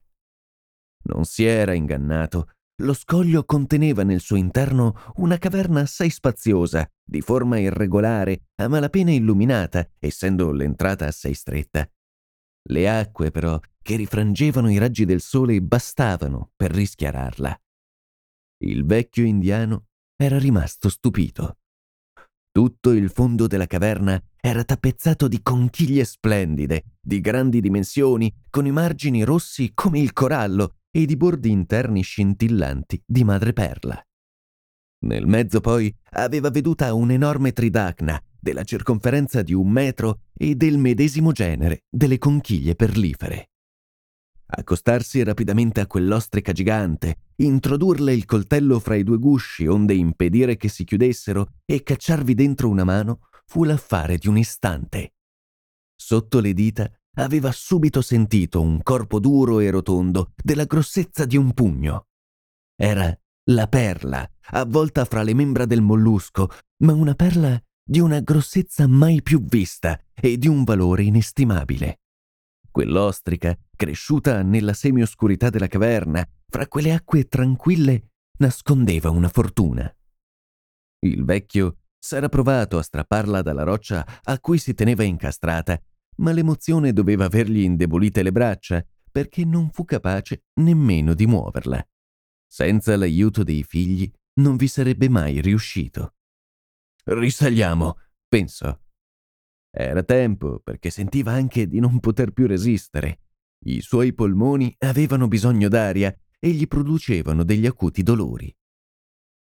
Non 1.03 1.27
si 1.27 1.45
era 1.45 1.75
ingannato, 1.75 2.53
lo 2.77 2.95
scoglio 2.95 3.45
conteneva 3.45 4.03
nel 4.03 4.21
suo 4.21 4.37
interno 4.37 5.13
una 5.17 5.37
caverna 5.37 5.81
assai 5.81 6.09
spaziosa, 6.09 6.91
di 7.05 7.21
forma 7.21 7.59
irregolare, 7.59 8.47
a 8.55 8.67
malapena 8.69 9.11
illuminata, 9.11 9.87
essendo 9.99 10.53
l'entrata 10.53 11.05
assai 11.05 11.35
stretta. 11.35 11.87
Le 12.71 12.89
acque, 12.89 13.31
però, 13.31 13.61
che 13.83 13.97
rifrangevano 13.97 14.71
i 14.71 14.79
raggi 14.79 15.05
del 15.05 15.21
sole 15.21 15.61
bastavano 15.61 16.53
per 16.57 16.71
rischiararla. 16.71 17.61
Il 18.61 18.87
vecchio 18.87 19.25
indiano 19.27 19.88
era 20.21 20.37
rimasto 20.37 20.89
stupito. 20.89 21.59
Tutto 22.51 22.91
il 22.91 23.09
fondo 23.09 23.47
della 23.47 23.69
caverna 23.69 24.21
era 24.41 24.65
tappezzato 24.65 25.29
di 25.29 25.41
conchiglie 25.43 26.05
splendide, 26.05 26.97
di 27.01 27.21
grandi 27.21 27.61
dimensioni, 27.61 28.35
con 28.51 28.67
i 28.67 28.73
margini 28.73 29.23
rossi 29.23 29.71
come 29.75 30.01
il 30.01 30.13
corallo 30.13 30.79
e 30.91 31.07
di 31.07 31.17
bordi 31.17 31.51
interni 31.51 32.03
scintillanti 32.03 33.01
di 33.07 33.23
madreperla. 33.23 34.03
Nel 35.05 35.27
mezzo 35.27 35.61
poi 35.61 35.95
aveva 36.15 36.51
veduta 36.51 36.93
un'enorme 36.95 37.53
tridacna 37.53 38.21
della 38.41 38.65
circonferenza 38.65 39.43
di 39.43 39.55
un 39.55 39.69
metro 39.71 40.23
e 40.35 40.57
del 40.57 40.79
medesimo 40.79 41.31
genere 41.31 41.85
delle 41.89 42.19
conchiglie 42.19 42.75
perlifere. 42.75 43.51
Accostarsi 44.51 45.23
rapidamente 45.23 45.81
a 45.81 45.87
quell'ostrica 45.87 46.53
gigante, 46.53 47.33
introdurle 47.37 48.15
il 48.15 48.25
coltello 48.25 48.79
fra 48.81 48.95
i 48.95 49.05
due 49.05 49.19
gusci 49.19 49.67
onde 49.67 49.93
impedire 49.93 50.57
che 50.57 50.69
si 50.69 50.85
chiudessero 50.85 51.49
e 51.67 51.83
cacciarvi 51.83 52.33
dentro 52.33 52.69
una 52.69 52.85
mano 52.85 53.29
fu 53.45 53.65
l'affare 53.65 54.17
di 54.17 54.27
un 54.27 54.39
istante. 54.39 55.13
Sotto 55.95 56.41
le 56.41 56.55
dita 56.55 56.91
aveva 57.17 57.53
subito 57.53 58.01
sentito 58.01 58.63
un 58.63 58.83
corpo 58.83 59.19
duro 59.19 59.61
e 59.61 59.71
rotondo 59.71 60.33
della 60.43 60.65
grossezza 60.65 61.27
di 61.27 61.37
un 61.37 61.53
pugno. 61.53 62.07
Era 62.75 63.15
la 63.51 63.67
perla, 63.67 64.29
avvolta 64.53 65.05
fra 65.05 65.23
le 65.23 65.35
membra 65.35 65.67
del 65.67 65.83
mollusco, 65.83 66.49
ma 66.85 66.95
una 66.95 67.15
perla 67.15 67.61
di 67.83 68.01
una 68.01 68.21
grossezza 68.21 68.87
mai 68.87 69.23
più 69.23 69.43
vista 69.43 69.99
e 70.15 70.39
di 70.39 70.47
un 70.47 70.65
valore 70.65 71.03
inestimabile. 71.03 72.01
Quell'ostrica, 72.71 73.59
cresciuta 73.79 74.43
nella 74.43 74.73
semioscurità 74.73 75.51
della 75.51 75.69
caverna, 75.69 76.29
fra 76.49 76.67
quelle 76.67 76.93
acque 76.93 77.29
tranquille, 77.29 78.11
nascondeva 78.39 79.09
una 79.09 79.29
fortuna. 79.29 79.91
Il 81.07 81.25
vecchio 81.25 81.79
s'era 81.97 82.29
provato 82.29 82.77
a 82.77 82.83
strapparla 82.83 83.41
dalla 83.41 83.63
roccia 83.63 84.05
a 84.25 84.39
cui 84.41 84.59
si 84.59 84.75
teneva 84.75 85.05
incastrata, 85.05 85.81
ma 86.17 86.33
l'emozione 86.33 86.93
doveva 86.93 87.27
avergli 87.27 87.61
indebolite 87.61 88.25
le 88.25 88.33
braccia, 88.33 88.85
perché 89.11 89.45
non 89.45 89.71
fu 89.71 89.85
capace 89.85 90.47
nemmeno 90.55 91.15
di 91.15 91.27
muoverla. 91.27 91.87
Senza 92.51 92.97
l'aiuto 92.97 93.45
dei 93.45 93.63
figli 93.63 94.11
non 94.41 94.57
vi 94.57 94.67
sarebbe 94.67 95.09
mai 95.09 95.41
riuscito. 95.41 96.15
Risaliamo, 97.05 97.97
pensò. 98.27 98.77
Era 99.71 100.03
tempo, 100.03 100.59
perché 100.59 100.91
sentiva 100.91 101.31
anche 101.31 101.69
di 101.69 101.79
non 101.79 102.01
poter 102.01 102.33
più 102.33 102.49
resistere. 102.49 103.21
I 103.65 103.81
suoi 103.81 104.13
polmoni 104.15 104.75
avevano 104.79 105.29
bisogno 105.29 105.69
d'aria 105.69 106.15
e 106.39 106.51
gli 106.51 106.67
producevano 106.67 107.45
degli 107.45 107.67
acuti 107.67 108.03
dolori. 108.03 108.55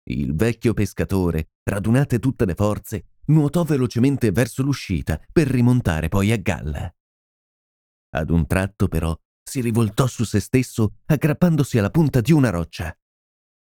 Il 0.08 0.36
vecchio 0.36 0.74
pescatore, 0.74 1.50
radunate 1.64 2.20
tutte 2.20 2.46
le 2.46 2.54
forze, 2.54 3.06
nuotò 3.26 3.64
velocemente 3.64 4.32
verso 4.32 4.62
l'uscita 4.62 5.20
per 5.32 5.48
rimontare 5.48 6.10
poi 6.10 6.32
a 6.32 6.38
galla. 6.38 6.94
Ad 8.12 8.30
un 8.30 8.46
tratto, 8.46 8.88
però, 8.88 9.18
si 9.44 9.62
rivoltò 9.62 10.06
su 10.06 10.24
se 10.24 10.40
stesso 10.40 10.98
aggrappandosi 11.06 11.80
alla 11.80 11.90
punta 11.90 12.22
di 12.22 12.32
una 12.32 12.52
roccia. 12.52 12.96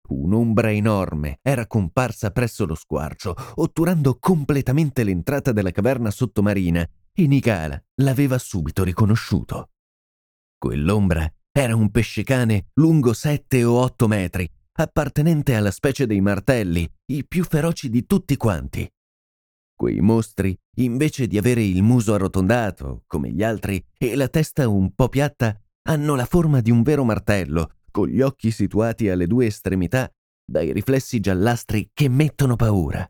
Un'ombra 0.09 0.71
enorme 0.71 1.39
era 1.41 1.67
comparsa 1.67 2.31
presso 2.31 2.65
lo 2.65 2.75
squarcio, 2.75 3.35
otturando 3.55 4.17
completamente 4.17 5.03
l'entrata 5.03 5.51
della 5.51 5.71
caverna 5.71 6.09
sottomarina, 6.09 6.87
e 7.13 7.27
Nicala 7.27 7.81
l'aveva 7.95 8.37
subito 8.37 8.83
riconosciuto. 8.83 9.71
Quell'ombra 10.59 11.25
era 11.53 11.73
un 11.73 11.89
pescecane 11.89 12.67
lungo 12.73 13.13
sette 13.13 13.63
o 13.63 13.79
otto 13.79 14.09
metri, 14.09 14.45
appartenente 14.73 15.55
alla 15.55 15.71
specie 15.71 16.05
dei 16.05 16.19
martelli, 16.19 16.85
i 17.13 17.25
più 17.25 17.45
feroci 17.45 17.89
di 17.89 18.05
tutti 18.05 18.35
quanti. 18.35 18.85
Quei 19.73 20.01
mostri, 20.01 20.53
invece 20.79 21.27
di 21.27 21.37
avere 21.37 21.63
il 21.63 21.81
muso 21.81 22.13
arrotondato, 22.13 23.03
come 23.07 23.31
gli 23.31 23.41
altri, 23.41 23.81
e 23.97 24.17
la 24.17 24.27
testa 24.27 24.67
un 24.67 24.93
po' 24.93 25.07
piatta, 25.07 25.57
hanno 25.83 26.15
la 26.15 26.25
forma 26.25 26.59
di 26.59 26.71
un 26.71 26.83
vero 26.83 27.05
martello, 27.05 27.75
con 27.89 28.09
gli 28.09 28.19
occhi 28.19 28.51
situati 28.51 29.07
alle 29.07 29.27
due 29.27 29.45
estremità, 29.45 30.11
dai 30.43 30.73
riflessi 30.73 31.21
giallastri 31.21 31.91
che 31.93 32.09
mettono 32.09 32.57
paura. 32.57 33.09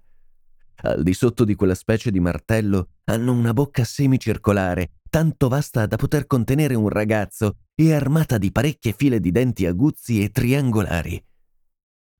Al 0.82 1.02
di 1.02 1.16
sotto 1.16 1.44
di 1.44 1.56
quella 1.56 1.74
specie 1.74 2.12
di 2.12 2.20
martello 2.20 2.90
hanno 3.06 3.34
una 3.34 3.54
bocca 3.54 3.84
semicircolare, 3.84 4.99
tanto 5.10 5.48
vasta 5.48 5.86
da 5.86 5.96
poter 5.98 6.26
contenere 6.26 6.76
un 6.76 6.90
ragazzo 6.90 7.58
e 7.76 7.94
armata 7.94 8.38
di 8.38 8.52
parecchie 8.52 8.94
file 8.94 9.20
di 9.20 9.32
denti 9.32 9.66
aguzzi 9.66 10.24
e 10.24 10.30
triangolari. 10.30 11.24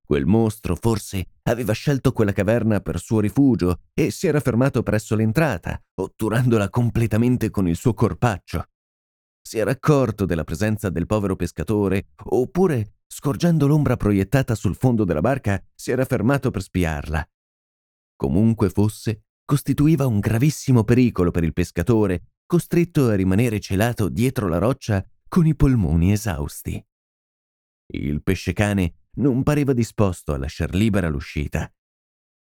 Quel 0.04 0.26
mostro, 0.26 0.74
forse, 0.74 1.26
aveva 1.44 1.72
scelto 1.72 2.12
quella 2.12 2.32
caverna 2.32 2.80
per 2.80 2.98
suo 2.98 3.20
rifugio 3.20 3.80
e 3.94 4.10
si 4.10 4.26
era 4.26 4.40
fermato 4.40 4.82
presso 4.82 5.14
l'entrata, 5.14 5.80
otturandola 5.94 6.68
completamente 6.68 7.50
con 7.50 7.68
il 7.68 7.76
suo 7.76 7.94
corpaccio 7.94 8.64
si 9.50 9.58
era 9.58 9.72
accorto 9.72 10.26
della 10.26 10.44
presenza 10.44 10.90
del 10.90 11.06
povero 11.06 11.34
pescatore, 11.34 12.10
oppure, 12.24 12.98
scorgendo 13.08 13.66
l'ombra 13.66 13.96
proiettata 13.96 14.54
sul 14.54 14.76
fondo 14.76 15.02
della 15.04 15.20
barca, 15.20 15.60
si 15.74 15.90
era 15.90 16.04
fermato 16.04 16.52
per 16.52 16.62
spiarla. 16.62 17.28
Comunque 18.14 18.70
fosse, 18.70 19.24
costituiva 19.50 20.06
un 20.06 20.20
gravissimo 20.20 20.84
pericolo 20.84 21.32
per 21.32 21.42
il 21.42 21.52
pescatore, 21.52 22.34
costretto 22.46 23.08
a 23.08 23.16
rimanere 23.16 23.58
celato 23.58 24.08
dietro 24.08 24.46
la 24.46 24.58
roccia 24.58 25.04
con 25.26 25.44
i 25.44 25.56
polmoni 25.56 26.12
esausti. 26.12 26.80
Il 27.94 28.22
pescecane 28.22 29.08
non 29.14 29.42
pareva 29.42 29.72
disposto 29.72 30.32
a 30.32 30.38
lasciar 30.38 30.72
libera 30.72 31.08
l'uscita. 31.08 31.68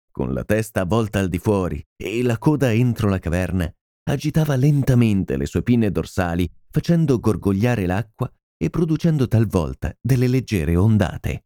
Con 0.10 0.33
la 0.33 0.43
testa 0.43 0.86
volta 0.86 1.19
al 1.19 1.29
di 1.29 1.38
fuori 1.38 1.86
e 1.95 2.23
la 2.23 2.39
coda 2.39 2.73
entro 2.73 3.10
la 3.10 3.19
caverna, 3.19 3.71
agitava 4.10 4.55
lentamente 4.55 5.38
le 5.38 5.45
sue 5.45 5.62
pinne 5.62 5.91
dorsali, 5.91 6.51
facendo 6.71 7.19
gorgogliare 7.19 7.86
l'acqua 7.86 8.27
e 8.57 8.71
producendo 8.71 9.27
talvolta 9.27 9.95
delle 10.01 10.27
leggere 10.27 10.75
ondate. 10.75 11.45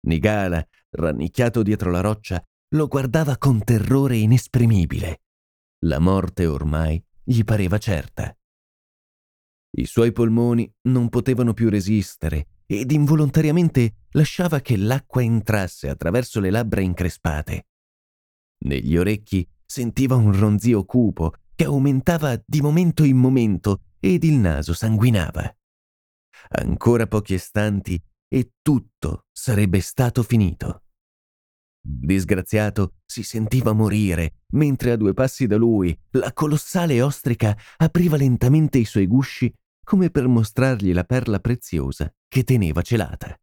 Nigala, 0.00 0.62
rannicchiato 0.90 1.62
dietro 1.62 1.90
la 1.90 2.02
roccia, 2.02 2.46
lo 2.74 2.88
guardava 2.88 3.38
con 3.38 3.62
terrore 3.62 4.16
inesprimibile. 4.16 5.22
La 5.84 5.98
morte 5.98 6.46
ormai 6.46 7.02
gli 7.22 7.42
pareva 7.44 7.78
certa. 7.78 8.36
I 9.76 9.86
suoi 9.86 10.12
polmoni 10.12 10.72
non 10.82 11.08
potevano 11.08 11.52
più 11.52 11.68
resistere 11.68 12.46
ed 12.66 12.90
involontariamente 12.90 14.06
lasciava 14.10 14.60
che 14.60 14.76
l'acqua 14.76 15.22
entrasse 15.22 15.88
attraverso 15.88 16.40
le 16.40 16.50
labbra 16.50 16.80
increspate. 16.80 17.66
Negli 18.64 18.96
orecchi 18.96 19.48
sentiva 19.64 20.16
un 20.16 20.36
ronzio 20.36 20.84
cupo 20.84 21.32
che 21.54 21.64
aumentava 21.64 22.40
di 22.44 22.60
momento 22.60 23.04
in 23.04 23.16
momento 23.16 23.82
ed 24.00 24.24
il 24.24 24.34
naso 24.34 24.74
sanguinava. 24.74 25.56
Ancora 26.48 27.06
pochi 27.06 27.34
istanti 27.34 28.00
e 28.28 28.54
tutto 28.62 29.26
sarebbe 29.32 29.80
stato 29.80 30.22
finito. 30.22 30.83
Disgraziato 31.86 32.94
si 33.04 33.22
sentiva 33.22 33.74
morire, 33.74 34.44
mentre 34.52 34.92
a 34.92 34.96
due 34.96 35.12
passi 35.12 35.46
da 35.46 35.56
lui 35.56 35.94
la 36.12 36.32
colossale 36.32 37.02
ostrica 37.02 37.54
apriva 37.76 38.16
lentamente 38.16 38.78
i 38.78 38.86
suoi 38.86 39.06
gusci 39.06 39.52
come 39.84 40.08
per 40.08 40.26
mostrargli 40.26 40.94
la 40.94 41.04
perla 41.04 41.40
preziosa 41.40 42.10
che 42.26 42.42
teneva 42.42 42.80
celata. 42.80 43.38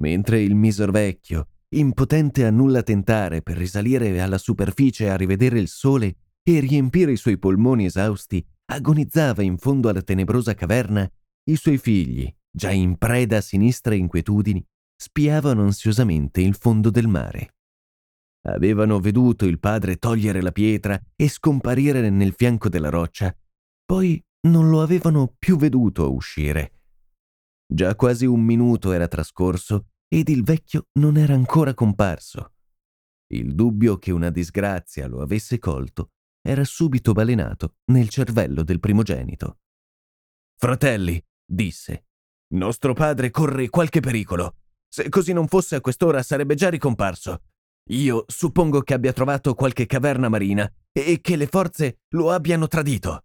Mentre 0.00 0.40
il 0.42 0.54
misero 0.54 0.92
vecchio, 0.92 1.48
impotente 1.70 2.46
a 2.46 2.50
nulla 2.50 2.84
tentare 2.84 3.42
per 3.42 3.56
risalire 3.56 4.20
alla 4.20 4.38
superficie 4.38 5.10
a 5.10 5.16
rivedere 5.16 5.58
il 5.58 5.66
sole, 5.66 6.18
e 6.44 6.60
riempire 6.60 7.12
i 7.12 7.16
suoi 7.16 7.36
polmoni 7.36 7.84
esausti, 7.84 8.46
agonizzava 8.66 9.42
in 9.42 9.58
fondo 9.58 9.88
alla 9.88 10.02
tenebrosa 10.02 10.54
caverna, 10.54 11.10
i 11.50 11.56
suoi 11.56 11.78
figli, 11.78 12.32
già 12.48 12.70
in 12.70 12.96
preda 12.96 13.38
a 13.38 13.42
sinistre 13.42 13.96
inquietudini, 13.96 14.64
spiavano 15.00 15.62
ansiosamente 15.62 16.40
il 16.40 16.56
fondo 16.56 16.90
del 16.90 17.06
mare. 17.06 17.54
Avevano 18.48 18.98
veduto 18.98 19.46
il 19.46 19.58
padre 19.58 19.96
togliere 19.96 20.42
la 20.42 20.52
pietra 20.52 21.00
e 21.14 21.28
scomparire 21.28 22.10
nel 22.10 22.34
fianco 22.34 22.68
della 22.68 22.88
roccia, 22.88 23.34
poi 23.84 24.22
non 24.48 24.68
lo 24.68 24.82
avevano 24.82 25.34
più 25.38 25.56
veduto 25.56 26.12
uscire. 26.12 26.80
Già 27.66 27.94
quasi 27.94 28.26
un 28.26 28.40
minuto 28.40 28.92
era 28.92 29.08
trascorso 29.08 29.88
ed 30.08 30.28
il 30.28 30.42
vecchio 30.42 30.86
non 30.98 31.16
era 31.16 31.34
ancora 31.34 31.74
comparso. 31.74 32.54
Il 33.30 33.54
dubbio 33.54 33.98
che 33.98 34.10
una 34.10 34.30
disgrazia 34.30 35.06
lo 35.06 35.20
avesse 35.20 35.58
colto 35.58 36.12
era 36.40 36.64
subito 36.64 37.12
balenato 37.12 37.76
nel 37.92 38.08
cervello 38.08 38.62
del 38.62 38.80
primogenito. 38.80 39.58
Fratelli, 40.56 41.22
disse, 41.44 42.06
nostro 42.54 42.94
padre 42.94 43.30
corre 43.30 43.68
qualche 43.68 44.00
pericolo. 44.00 44.56
Se 44.88 45.08
così 45.08 45.32
non 45.32 45.46
fosse 45.46 45.76
a 45.76 45.80
quest'ora 45.80 46.22
sarebbe 46.22 46.54
già 46.54 46.70
ricomparso. 46.70 47.42
Io 47.90 48.24
suppongo 48.26 48.82
che 48.82 48.94
abbia 48.94 49.12
trovato 49.12 49.54
qualche 49.54 49.86
caverna 49.86 50.28
marina 50.28 50.70
e 50.92 51.20
che 51.20 51.36
le 51.36 51.46
forze 51.46 52.00
lo 52.10 52.30
abbiano 52.30 52.66
tradito. 52.66 53.24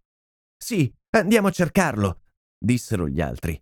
Sì, 0.57 0.93
andiamo 1.11 1.47
a 1.47 1.51
cercarlo, 1.51 2.21
dissero 2.57 3.07
gli 3.07 3.19
altri. 3.19 3.61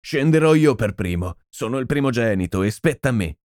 Scenderò 0.00 0.54
io 0.54 0.74
per 0.74 0.94
primo, 0.94 1.36
sono 1.48 1.78
il 1.78 1.86
primogenito 1.86 2.62
e 2.62 2.70
spetta 2.70 3.10
a 3.10 3.12
me. 3.12 3.38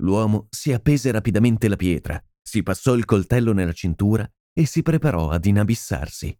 L'uomo 0.00 0.46
si 0.50 0.72
appese 0.72 1.10
rapidamente 1.10 1.68
la 1.68 1.76
pietra, 1.76 2.22
si 2.40 2.62
passò 2.62 2.94
il 2.94 3.04
coltello 3.04 3.52
nella 3.52 3.72
cintura 3.72 4.28
e 4.52 4.66
si 4.66 4.82
preparò 4.82 5.28
ad 5.30 5.44
inabissarsi. 5.44 6.36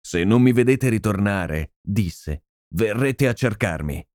Se 0.00 0.24
non 0.24 0.42
mi 0.42 0.52
vedete 0.52 0.88
ritornare, 0.88 1.74
disse, 1.80 2.44
verrete 2.74 3.28
a 3.28 3.32
cercarmi. 3.32 4.06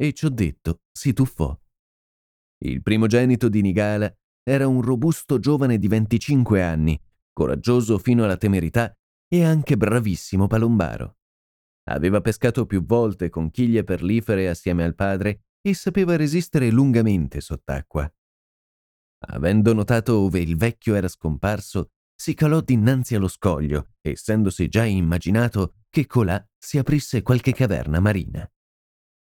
E 0.00 0.14
ciò 0.14 0.30
detto, 0.30 0.80
si 0.90 1.12
tuffò. 1.12 1.54
Il 2.64 2.80
primogenito 2.80 3.50
di 3.50 3.60
Nigala 3.60 4.10
era 4.42 4.66
un 4.66 4.80
robusto 4.80 5.38
giovane 5.38 5.76
di 5.76 5.88
25 5.88 6.62
anni, 6.62 6.98
coraggioso 7.34 7.98
fino 7.98 8.24
alla 8.24 8.38
temerità 8.38 8.96
e 9.28 9.44
anche 9.44 9.76
bravissimo 9.76 10.46
palombaro. 10.46 11.18
Aveva 11.90 12.22
pescato 12.22 12.64
più 12.64 12.82
volte 12.82 13.28
con 13.28 13.50
chiglie 13.50 13.84
perlifere 13.84 14.48
assieme 14.48 14.84
al 14.84 14.94
padre 14.94 15.42
e 15.60 15.74
sapeva 15.74 16.16
resistere 16.16 16.70
lungamente 16.70 17.42
sott'acqua. 17.42 18.10
Avendo 19.26 19.74
notato 19.74 20.20
ove 20.20 20.40
il 20.40 20.56
vecchio 20.56 20.94
era 20.94 21.08
scomparso, 21.08 21.90
si 22.14 22.32
calò 22.32 22.62
dinanzi 22.62 23.16
allo 23.16 23.28
scoglio, 23.28 23.90
essendosi 24.00 24.66
già 24.68 24.86
immaginato 24.86 25.74
che 25.90 26.06
colà 26.06 26.42
si 26.56 26.78
aprisse 26.78 27.20
qualche 27.20 27.52
caverna 27.52 28.00
marina. 28.00 28.50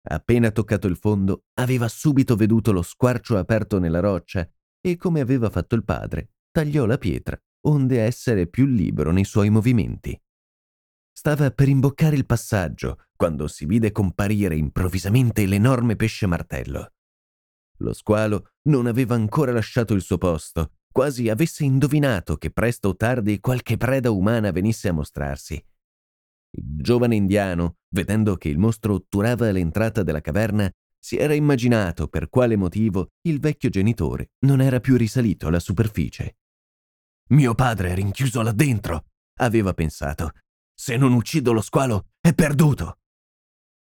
Appena 0.10 0.52
toccato 0.52 0.88
il 0.88 0.96
fondo, 0.96 1.46
aveva 1.56 1.88
subito 1.88 2.36
veduto 2.36 2.72
lo 2.72 2.82
squarcio 2.82 3.38
aperto 3.38 3.80
nella 3.80 4.00
roccia 4.00 4.50
e, 4.80 4.96
come 4.96 5.20
aveva 5.20 5.50
fatto 5.50 5.76
il 5.76 5.84
padre, 5.84 6.32
tagliò 6.52 6.86
la 6.86 6.98
pietra, 6.98 7.38
onde 7.68 8.02
essere 8.02 8.48
più 8.48 8.66
libero 8.66 9.12
nei 9.12 9.26
suoi 9.26 9.50
movimenti. 9.50 10.20
Stava 11.12 11.52
per 11.52 11.68
imboccare 11.68 12.16
il 12.16 12.26
passaggio 12.26 13.06
quando 13.16 13.48
si 13.48 13.66
vide 13.66 13.92
comparire 13.92 14.56
improvvisamente 14.56 15.46
l'enorme 15.46 15.96
pesce 15.96 16.28
martello. 16.28 16.94
Lo 17.80 17.94
squalo 17.94 18.52
non 18.70 18.88
aveva 18.88 19.16
ancora 19.16 19.52
lasciato 19.52 19.94
il 19.94 20.02
suo 20.02 20.18
posto 20.18 20.72
quasi 20.98 21.30
avesse 21.30 21.64
indovinato 21.64 22.38
che 22.38 22.50
presto 22.50 22.88
o 22.90 22.96
tardi 22.96 23.40
qualche 23.40 23.78
preda 23.78 24.10
umana 24.10 24.50
venisse 24.50 24.88
a 24.88 24.94
mostrarsi. 24.94 25.64
Il 26.52 26.64
giovane 26.78 27.16
indiano, 27.16 27.78
vedendo 27.90 28.36
che 28.36 28.50
il 28.50 28.58
mostro 28.58 28.94
otturava 28.94 29.52
l'entrata 29.52 30.04
della 30.04 30.22
caverna, 30.22 30.72
si 31.00 31.18
era 31.18 31.34
immaginato 31.34 32.08
per 32.08 32.30
quale 32.30 32.56
motivo 32.56 33.12
il 33.22 33.40
vecchio 33.40 33.70
genitore 33.70 34.32
non 34.40 34.62
era 34.62 34.80
più 34.80 34.98
risalito 34.98 35.48
alla 35.48 35.60
superficie. 35.60 36.38
Mio 37.30 37.54
padre 37.56 37.92
è 37.92 37.96
rinchiuso 37.96 38.42
là 38.42 38.52
dentro, 38.52 39.06
aveva 39.40 39.74
pensato. 39.74 40.32
Se 40.74 40.96
non 40.96 41.14
uccido 41.14 41.52
lo 41.52 41.62
squalo, 41.62 42.10
è 42.20 42.34
perduto. 42.34 43.00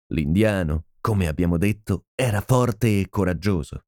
L'indiano, 0.08 0.86
come 1.00 1.26
abbiamo 1.26 1.58
detto, 1.58 2.06
era 2.14 2.40
forte 2.40 3.00
e 3.00 3.08
coraggioso. 3.08 3.82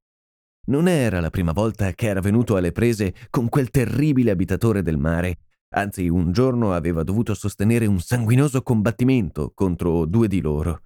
Non 0.66 0.86
era 0.86 1.20
la 1.20 1.30
prima 1.30 1.52
volta 1.52 1.92
che 1.92 2.06
era 2.06 2.20
venuto 2.20 2.56
alle 2.56 2.72
prese 2.72 3.14
con 3.30 3.48
quel 3.48 3.70
terribile 3.70 4.30
abitatore 4.30 4.82
del 4.82 4.98
mare, 4.98 5.38
anzi 5.70 6.08
un 6.08 6.32
giorno 6.32 6.72
aveva 6.72 7.02
dovuto 7.02 7.34
sostenere 7.34 7.86
un 7.86 8.00
sanguinoso 8.00 8.62
combattimento 8.62 9.52
contro 9.54 10.04
due 10.04 10.28
di 10.28 10.40
loro. 10.40 10.82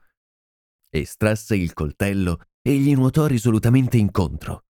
Estrasse 0.90 1.56
il 1.56 1.72
coltello 1.72 2.40
e 2.60 2.76
gli 2.76 2.94
nuotò 2.94 3.26
risolutamente 3.26 3.96
incontro. 3.96 4.64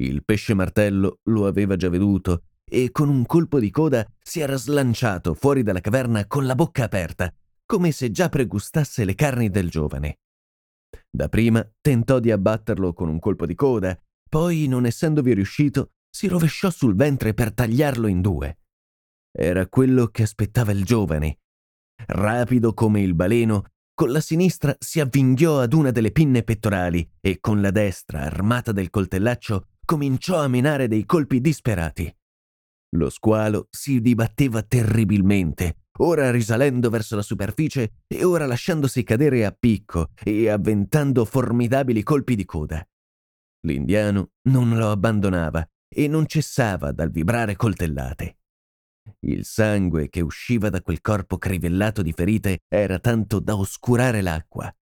Il 0.00 0.24
pesce 0.24 0.54
martello 0.54 1.20
lo 1.24 1.46
aveva 1.46 1.76
già 1.76 1.88
veduto 1.88 2.44
e 2.64 2.90
con 2.90 3.08
un 3.08 3.26
colpo 3.26 3.58
di 3.58 3.70
coda 3.70 4.06
si 4.22 4.40
era 4.40 4.56
slanciato 4.56 5.34
fuori 5.34 5.62
dalla 5.62 5.80
caverna 5.80 6.26
con 6.26 6.46
la 6.46 6.54
bocca 6.54 6.84
aperta, 6.84 7.32
come 7.66 7.92
se 7.92 8.10
già 8.10 8.28
pregustasse 8.28 9.04
le 9.04 9.14
carni 9.14 9.50
del 9.50 9.68
giovane. 9.68 10.20
Dapprima 11.10 11.66
tentò 11.80 12.18
di 12.18 12.30
abbatterlo 12.30 12.94
con 12.94 13.08
un 13.08 13.18
colpo 13.18 13.44
di 13.44 13.54
coda, 13.54 13.98
poi, 14.28 14.66
non 14.66 14.86
essendovi 14.86 15.34
riuscito, 15.34 15.92
si 16.08 16.26
rovesciò 16.26 16.70
sul 16.70 16.94
ventre 16.94 17.34
per 17.34 17.52
tagliarlo 17.52 18.06
in 18.06 18.22
due. 18.22 18.61
Era 19.32 19.66
quello 19.66 20.08
che 20.08 20.22
aspettava 20.22 20.72
il 20.72 20.84
giovane. 20.84 21.38
Rapido 22.06 22.74
come 22.74 23.00
il 23.00 23.14
baleno, 23.14 23.64
con 23.94 24.10
la 24.10 24.20
sinistra 24.20 24.76
si 24.78 25.00
avvinghiò 25.00 25.60
ad 25.60 25.72
una 25.72 25.90
delle 25.90 26.12
pinne 26.12 26.42
pettorali 26.42 27.08
e 27.20 27.40
con 27.40 27.60
la 27.60 27.70
destra, 27.70 28.20
armata 28.20 28.72
del 28.72 28.90
coltellaccio, 28.90 29.68
cominciò 29.84 30.40
a 30.40 30.48
menare 30.48 30.88
dei 30.88 31.04
colpi 31.04 31.40
disperati. 31.40 32.14
Lo 32.96 33.08
squalo 33.08 33.68
si 33.70 34.00
dibatteva 34.00 34.62
terribilmente, 34.62 35.84
ora 35.98 36.30
risalendo 36.30 36.90
verso 36.90 37.16
la 37.16 37.22
superficie 37.22 38.02
e 38.06 38.24
ora 38.24 38.44
lasciandosi 38.44 39.02
cadere 39.02 39.46
a 39.46 39.56
picco 39.58 40.10
e 40.22 40.48
avventando 40.48 41.24
formidabili 41.24 42.02
colpi 42.02 42.34
di 42.34 42.44
coda. 42.44 42.86
L'indiano 43.64 44.32
non 44.48 44.76
lo 44.76 44.90
abbandonava 44.90 45.66
e 45.88 46.08
non 46.08 46.26
cessava 46.26 46.92
dal 46.92 47.10
vibrare 47.10 47.56
coltellate. 47.56 48.38
Il 49.20 49.44
sangue 49.44 50.08
che 50.08 50.20
usciva 50.20 50.68
da 50.68 50.82
quel 50.82 51.00
corpo 51.00 51.38
crivellato 51.38 52.02
di 52.02 52.12
ferite 52.12 52.60
era 52.68 52.98
tanto 52.98 53.40
da 53.40 53.56
oscurare 53.56 54.20
l'acqua. 54.20 54.74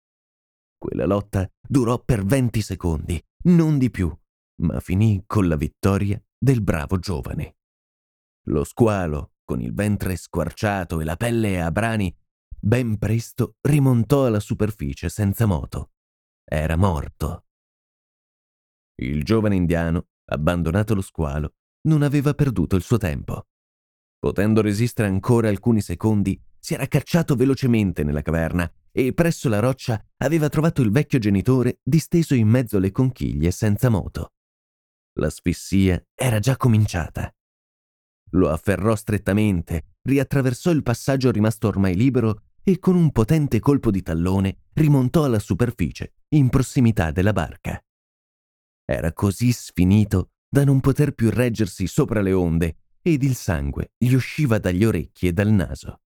Quella 0.79 1.07
lotta 1.07 1.51
durò 1.61 2.03
per 2.03 2.25
venti 2.25 2.63
secondi, 2.63 3.23
non 3.45 3.79
di 3.79 3.91
più, 3.91 4.15
ma 4.63 4.81
finì 4.81 5.23
con 5.27 5.47
la 5.47 5.57
vittoria 5.57 6.23
del 6.39 6.63
bravo 6.63 6.99
giovane. 6.99 7.57
Lo 8.45 8.65
squalo, 8.65 9.33
con 9.45 9.61
il 9.61 9.75
ventre 9.75 10.17
squarciato 10.17 11.01
e 11.01 11.05
la 11.05 11.17
pelle 11.17 11.61
a 11.61 11.71
brani, 11.71 12.15
ben 12.59 12.99
presto 12.99 13.57
rimontò 13.61 14.27
alla 14.27 14.41
superficie 14.41 15.09
senza 15.09 15.45
moto. 15.47 15.93
Era 16.45 16.77
morto. 16.77 17.45
Il 18.97 19.23
giovane 19.23 19.57
indiano, 19.57 20.09
abbandonato 20.27 20.95
lo 20.95 21.03
squalo, 21.03 21.55
non 21.83 22.03
aveva 22.03 22.35
perduto 22.35 22.77
il 22.77 22.83
suo 22.83 22.99
tempo. 22.99 23.50
Potendo 24.21 24.61
resistere 24.61 25.09
ancora 25.09 25.49
alcuni 25.49 25.81
secondi, 25.81 26.39
si 26.59 26.75
era 26.75 26.87
cacciato 26.87 27.35
velocemente 27.35 28.05
nella 28.05 28.21
caverna 28.21 28.71
e 28.93 29.15
presso 29.15 29.49
la 29.49 29.61
roccia 29.61 29.99
aveva 30.19 30.51
trovato 30.51 30.83
il 30.83 30.91
vecchio 30.91 31.19
genitore 31.19 31.81
disteso 31.83 32.35
in 32.35 32.47
mezzo 32.47 32.77
alle 32.77 32.91
conchiglie 32.91 33.51
senza 33.51 33.89
moto. 33.89 34.35
L'asfissia 35.15 36.05
era 36.15 36.39
già 36.39 36.59
cominciata. 36.59 37.35
Lo 38.33 38.51
afferrò 38.51 38.95
strettamente, 38.95 39.95
riattraversò 40.03 40.71
il 40.71 40.83
passaggio 40.83 41.31
rimasto 41.31 41.69
ormai 41.69 41.97
libero 41.97 42.43
e 42.63 42.79
con 42.79 42.97
un 42.97 43.11
potente 43.13 43.59
colpo 43.59 43.91
di 43.91 44.03
tallone 44.03 44.65
rimontò 44.75 45.25
alla 45.25 45.39
superficie, 45.39 46.17
in 46.35 46.51
prossimità 46.51 47.11
della 47.11 47.33
barca. 47.33 47.83
Era 48.85 49.15
così 49.15 49.51
sfinito 49.51 50.33
da 50.47 50.63
non 50.65 50.81
poter 50.81 51.13
più 51.13 51.31
reggersi 51.31 51.87
sopra 51.87 52.21
le 52.21 52.33
onde 52.35 52.77
ed 53.03 53.23
il 53.23 53.35
sangue 53.35 53.93
gli 53.97 54.13
usciva 54.13 54.59
dagli 54.59 54.85
orecchi 54.85 55.27
e 55.27 55.33
dal 55.33 55.51
naso. 55.51 56.01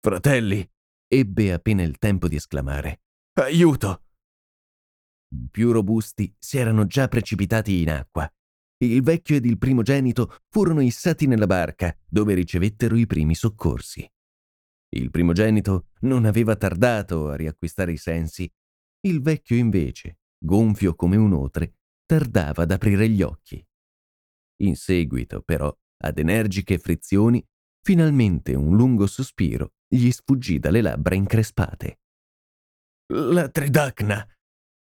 Fratelli! 0.00 0.68
ebbe 1.08 1.52
appena 1.52 1.82
il 1.82 1.98
tempo 1.98 2.28
di 2.28 2.36
esclamare. 2.36 3.02
Aiuto! 3.34 4.02
I 5.28 5.48
più 5.50 5.72
robusti 5.72 6.34
si 6.38 6.58
erano 6.58 6.86
già 6.86 7.08
precipitati 7.08 7.80
in 7.80 7.90
acqua. 7.90 8.30
Il 8.78 9.02
vecchio 9.02 9.36
ed 9.36 9.46
il 9.46 9.58
primogenito 9.58 10.38
furono 10.48 10.80
issati 10.80 11.26
nella 11.26 11.46
barca, 11.46 11.96
dove 12.06 12.34
ricevettero 12.34 12.96
i 12.96 13.06
primi 13.06 13.34
soccorsi. 13.34 14.08
Il 14.90 15.10
primogenito 15.10 15.88
non 16.00 16.24
aveva 16.24 16.56
tardato 16.56 17.28
a 17.28 17.36
riacquistare 17.36 17.92
i 17.92 17.96
sensi. 17.96 18.50
Il 19.00 19.20
vecchio 19.22 19.56
invece, 19.56 20.18
gonfio 20.38 20.94
come 20.94 21.16
un 21.16 21.32
otre, 21.32 21.78
tardava 22.04 22.62
ad 22.62 22.70
aprire 22.70 23.08
gli 23.08 23.22
occhi. 23.22 23.66
In 24.60 24.76
seguito, 24.76 25.42
però, 25.42 25.74
ad 25.98 26.18
energiche 26.18 26.78
frizioni, 26.78 27.44
finalmente 27.80 28.54
un 28.54 28.76
lungo 28.76 29.06
sospiro 29.06 29.74
gli 29.88 30.10
sfuggì 30.10 30.58
dalle 30.58 30.80
labbra 30.80 31.14
increspate. 31.14 32.00
La 33.12 33.48
Tridacna! 33.48 34.26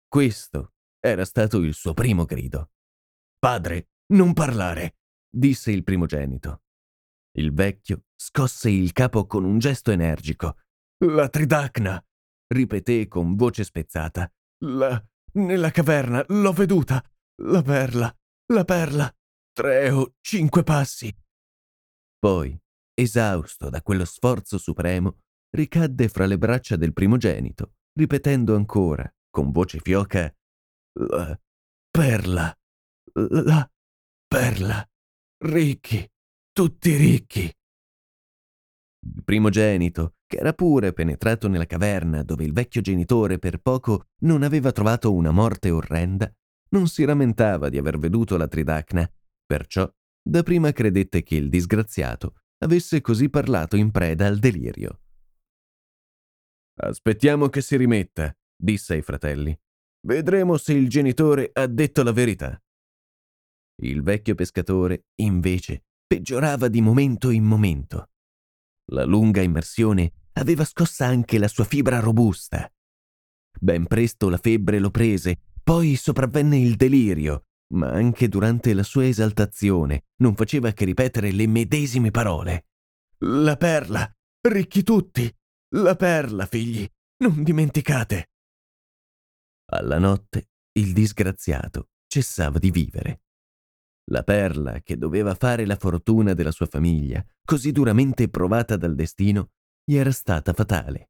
Questo 0.08 0.74
era 1.00 1.26
stato 1.26 1.58
il 1.58 1.74
suo 1.74 1.94
primo 1.94 2.26
grido. 2.26 2.72
Padre, 3.38 3.90
non 4.14 4.34
parlare! 4.34 4.98
disse 5.30 5.72
il 5.72 5.84
primogenito. 5.84 6.62
Il 7.38 7.54
vecchio 7.54 8.06
scosse 8.16 8.70
il 8.70 8.94
capo 8.94 9.26
con 9.26 9.44
un 9.44 9.60
gesto 9.60 9.92
energico. 9.92 10.60
La 11.06 11.28
Tridacna! 11.28 12.02
ripeté 12.48 13.08
con 13.08 13.36
voce 13.36 13.64
spezzata. 13.64 14.32
La 14.64 15.04
nella 15.36 15.72
caverna, 15.72 16.24
l'ho 16.30 16.54
veduta. 16.54 17.04
La 17.42 17.62
perla, 17.62 18.14
la 18.54 18.64
perla. 18.64 19.14
Tre 19.56 19.90
o 19.90 20.16
cinque 20.20 20.64
passi. 20.64 21.10
Poi, 22.20 22.60
esausto 22.94 23.70
da 23.70 23.82
quello 23.82 24.04
sforzo 24.04 24.58
supremo, 24.58 25.22
ricadde 25.56 26.10
fra 26.10 26.26
le 26.26 26.38
braccia 26.38 26.76
del 26.76 26.92
primogenito, 26.92 27.76
ripetendo 27.94 28.54
ancora, 28.54 29.10
con 29.30 29.52
voce 29.54 29.80
fioca, 29.80 30.30
La 31.00 31.40
perla, 31.90 32.54
la 33.14 33.72
perla. 34.28 34.86
Ricchi, 35.46 36.06
tutti 36.52 36.96
ricchi. 36.98 37.44
Il 39.06 39.24
primogenito, 39.24 40.16
che 40.26 40.36
era 40.36 40.52
pure 40.52 40.92
penetrato 40.92 41.48
nella 41.48 41.66
caverna 41.66 42.24
dove 42.24 42.44
il 42.44 42.52
vecchio 42.52 42.82
genitore 42.82 43.40
per 43.40 43.60
poco 43.60 44.08
non 44.24 44.44
aveva 44.44 44.74
trovato 44.74 45.14
una 45.14 45.32
morte 45.32 45.70
orrenda, 45.70 46.30
non 46.72 46.88
si 46.88 47.06
rammentava 47.06 47.70
di 47.70 47.78
aver 47.78 47.98
veduto 47.98 48.36
la 48.36 48.50
Tridacna, 48.50 49.10
perciò 49.46 49.90
dapprima 50.22 50.72
credette 50.72 51.24
che 51.24 51.36
il 51.36 51.50
disgraziato 51.50 52.42
avesse 52.60 53.02
così 53.02 53.30
parlato 53.30 53.76
in 53.76 53.92
preda 53.92 54.26
al 54.26 54.40
delirio. 54.40 55.02
Aspettiamo 56.78 57.48
che 57.50 57.62
si 57.62 57.78
rimetta, 57.78 58.36
disse 58.56 58.96
ai 58.96 59.02
fratelli. 59.02 59.58
Vedremo 60.08 60.58
se 60.58 60.74
il 60.74 60.90
genitore 60.90 61.50
ha 61.54 61.68
detto 61.68 62.04
la 62.04 62.12
verità. 62.12 62.60
Il 63.82 64.02
vecchio 64.02 64.36
pescatore, 64.36 65.06
invece, 65.16 65.86
peggiorava 66.06 66.68
di 66.68 66.82
momento 66.82 67.30
in 67.30 67.44
momento. 67.44 68.10
La 68.92 69.04
lunga 69.04 69.42
immersione 69.42 70.12
aveva 70.34 70.66
scossa 70.66 71.06
anche 71.06 71.38
la 71.38 71.48
sua 71.48 71.64
fibra 71.64 72.00
robusta. 72.00 72.72
Ben 73.60 73.86
presto 73.88 74.30
la 74.30 74.38
febbre 74.38 74.80
lo 74.80 74.92
prese, 74.92 75.40
poi 75.64 75.96
sopravvenne 75.96 76.58
il 76.60 76.76
delirio 76.76 77.46
ma 77.74 77.90
anche 77.90 78.28
durante 78.28 78.74
la 78.74 78.84
sua 78.84 79.06
esaltazione 79.06 80.06
non 80.18 80.36
faceva 80.36 80.72
che 80.72 80.86
ripetere 80.86 81.32
le 81.32 81.48
medesime 81.48 82.12
parole. 82.12 82.68
La 83.20 83.58
perla, 83.58 84.10
ricchi 84.48 84.84
tutti, 84.84 85.34
la 85.76 85.96
perla, 85.96 86.46
figli, 86.46 86.88
non 87.24 87.44
dimenticate. 87.44 88.30
Alla 89.72 89.98
notte 89.98 90.50
il 90.74 90.94
disgraziato 90.94 91.90
cessava 92.08 92.60
di 92.60 92.70
vivere. 92.72 93.22
La 94.12 94.24
perla, 94.24 94.82
che 94.82 94.98
doveva 94.98 95.34
fare 95.34 95.66
la 95.66 95.78
fortuna 95.78 96.34
della 96.34 96.52
sua 96.52 96.68
famiglia, 96.68 97.26
così 97.44 97.72
duramente 97.72 98.30
provata 98.30 98.78
dal 98.78 98.94
destino, 98.94 99.52
gli 99.84 99.96
era 99.96 100.12
stata 100.12 100.54
fatale. 100.54 101.10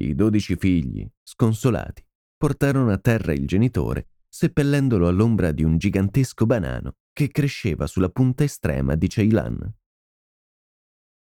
I 0.00 0.14
dodici 0.14 0.56
figli, 0.56 1.06
sconsolati, 1.22 2.02
portarono 2.36 2.90
a 2.90 2.98
terra 2.98 3.32
il 3.32 3.46
genitore, 3.46 4.08
seppellendolo 4.30 5.08
all'ombra 5.08 5.50
di 5.50 5.64
un 5.64 5.76
gigantesco 5.76 6.46
banano 6.46 6.94
che 7.12 7.28
cresceva 7.28 7.86
sulla 7.86 8.08
punta 8.08 8.44
estrema 8.44 8.94
di 8.94 9.08
Ceylan. 9.08 9.74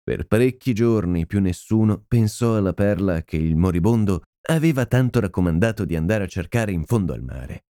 Per 0.01 0.25
parecchi 0.25 0.73
giorni 0.73 1.25
più 1.27 1.39
nessuno 1.39 2.03
pensò 2.07 2.57
alla 2.57 2.73
perla 2.73 3.21
che 3.23 3.37
il 3.37 3.55
moribondo 3.55 4.23
aveva 4.49 4.85
tanto 4.85 5.19
raccomandato 5.19 5.85
di 5.85 5.95
andare 5.95 6.23
a 6.23 6.27
cercare 6.27 6.71
in 6.71 6.85
fondo 6.85 7.13
al 7.13 7.21
mare. 7.21 7.65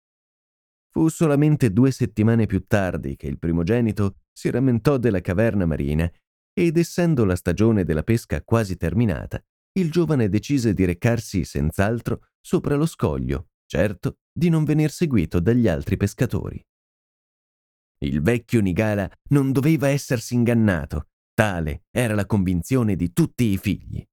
Fu 0.90 1.08
solamente 1.08 1.72
due 1.72 1.90
settimane 1.90 2.46
più 2.46 2.66
tardi 2.66 3.16
che 3.16 3.26
il 3.26 3.38
primogenito 3.38 4.16
si 4.32 4.50
rammentò 4.50 4.96
della 4.96 5.20
caverna 5.20 5.66
marina 5.66 6.10
ed 6.52 6.76
essendo 6.76 7.24
la 7.24 7.36
stagione 7.36 7.84
della 7.84 8.02
pesca 8.02 8.42
quasi 8.42 8.76
terminata, 8.76 9.42
il 9.78 9.90
giovane 9.90 10.28
decise 10.28 10.74
di 10.74 10.84
recarsi 10.84 11.44
senz'altro 11.44 12.28
sopra 12.40 12.74
lo 12.74 12.86
scoglio, 12.86 13.50
certo 13.68 14.16
di 14.32 14.48
non 14.48 14.64
venir 14.64 14.90
seguito 14.90 15.38
dagli 15.40 15.68
altri 15.68 15.96
pescatori. 15.96 16.60
Il 18.00 18.22
vecchio 18.22 18.60
Nigala 18.60 19.10
non 19.30 19.52
doveva 19.52 19.88
essersi 19.88 20.34
ingannato, 20.34 21.08
tale 21.34 21.84
era 21.90 22.14
la 22.14 22.26
convinzione 22.26 22.96
di 22.96 23.12
tutti 23.12 23.44
i 23.44 23.58
figli. 23.58 24.04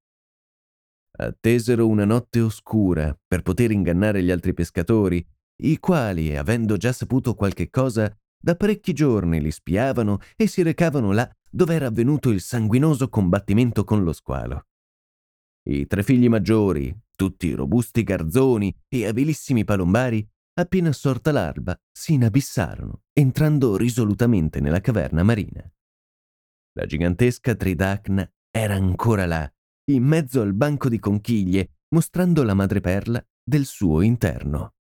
Attesero 1.18 1.88
una 1.88 2.04
notte 2.04 2.42
oscura 2.42 3.18
per 3.26 3.42
poter 3.42 3.72
ingannare 3.72 4.22
gli 4.22 4.32
altri 4.32 4.54
pescatori, 4.54 5.26
i 5.64 5.80
quali, 5.80 6.36
avendo 6.36 6.76
già 6.76 6.92
saputo 6.92 7.34
qualche 7.34 7.70
cosa, 7.70 8.14
da 8.38 8.56
parecchi 8.56 8.92
giorni 8.92 9.40
li 9.40 9.52
spiavano 9.52 10.20
e 10.36 10.48
si 10.48 10.62
recavano 10.62 11.14
là 11.14 11.34
dove 11.50 11.74
era 11.74 11.88
avvenuto 11.88 12.30
il 12.32 12.42
sanguinoso 12.42 13.08
combattimento 13.08 13.86
con 13.86 14.04
lo 14.04 14.12
squalo. 14.12 14.68
I 15.68 15.88
tre 15.88 16.04
figli 16.04 16.28
maggiori, 16.28 16.94
tutti 17.16 17.54
robusti 17.54 18.04
garzoni 18.04 18.76
e 18.88 19.08
abilissimi 19.08 19.64
palombari, 19.64 20.28
appena 20.58 20.92
sorta 20.92 21.32
l'alba, 21.32 21.78
si 21.92 22.14
inabissarono, 22.14 23.04
entrando 23.14 23.76
risolutamente 23.78 24.60
nella 24.60 24.82
caverna 24.82 25.24
marina. 25.24 25.68
La 26.78 26.86
gigantesca 26.86 27.56
Tridacna 27.56 28.30
era 28.52 28.76
ancora 28.76 29.26
là, 29.26 29.52
in 29.92 30.04
mezzo 30.04 30.42
al 30.42 30.54
banco 30.54 30.90
di 30.90 31.00
conchiglie, 31.00 31.78
mostrando 31.90 32.44
la 32.44 32.54
madreperla 32.54 33.26
del 33.44 33.66
suo 33.66 34.02
interno. 34.02 34.74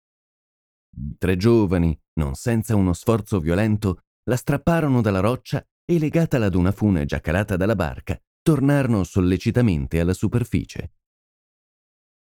I 0.97 1.15
tre 1.17 1.37
giovani, 1.37 1.97
non 2.19 2.35
senza 2.35 2.75
uno 2.75 2.93
sforzo 2.93 3.39
violento, 3.39 4.03
la 4.29 4.37
strapparono 4.37 5.01
dalla 5.01 5.19
roccia 5.19 5.65
e 5.85 5.99
legatala 5.99 6.47
ad 6.47 6.55
una 6.55 6.71
fune 6.71 7.05
già 7.05 7.19
calata 7.19 7.57
dalla 7.57 7.75
barca, 7.75 8.19
tornarono 8.41 9.03
sollecitamente 9.03 9.99
alla 9.99 10.13
superficie. 10.13 10.93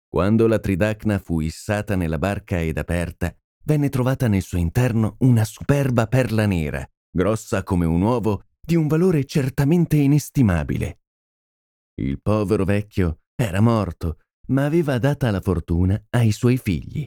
Quando 0.09 0.47
la 0.47 0.59
Tridacna 0.59 1.19
fu 1.19 1.41
issata 1.41 1.95
nella 1.95 2.19
barca 2.19 2.59
ed 2.61 2.79
aperta, 2.79 3.35
venne 3.65 3.91
trovata 3.91 4.27
nel 4.27 4.43
suo 4.43 4.57
interno 4.57 5.17
una 5.21 5.45
superba 5.45 6.07
perla 6.07 6.47
nera, 6.47 6.89
grossa 7.11 7.63
come 7.63 7.85
un 7.85 8.01
uovo, 8.01 8.45
di 8.59 8.75
un 8.75 8.87
valore 8.87 9.25
certamente 9.27 9.97
inestimabile. 9.97 11.01
Il 12.01 12.21
povero 12.23 12.65
vecchio 12.65 13.21
era 13.35 13.61
morto, 13.61 14.21
ma 14.49 14.65
aveva 14.65 14.99
data 14.99 15.31
la 15.31 15.43
fortuna 15.43 16.03
ai 16.11 16.33
suoi 16.33 16.57
figli. 16.57 17.07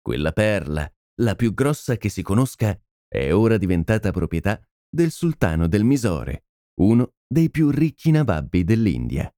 Quella 0.00 0.32
perla, 0.32 0.90
la 1.20 1.34
più 1.34 1.52
grossa 1.52 1.96
che 1.96 2.08
si 2.08 2.22
conosca, 2.22 2.78
è 3.06 3.32
ora 3.32 3.58
diventata 3.58 4.10
proprietà 4.10 4.58
del 4.88 5.10
sultano 5.10 5.68
del 5.68 5.84
Misore, 5.84 6.46
uno 6.80 7.12
dei 7.26 7.50
più 7.50 7.70
ricchi 7.70 8.10
nababbi 8.10 8.64
dell'India. 8.64 9.30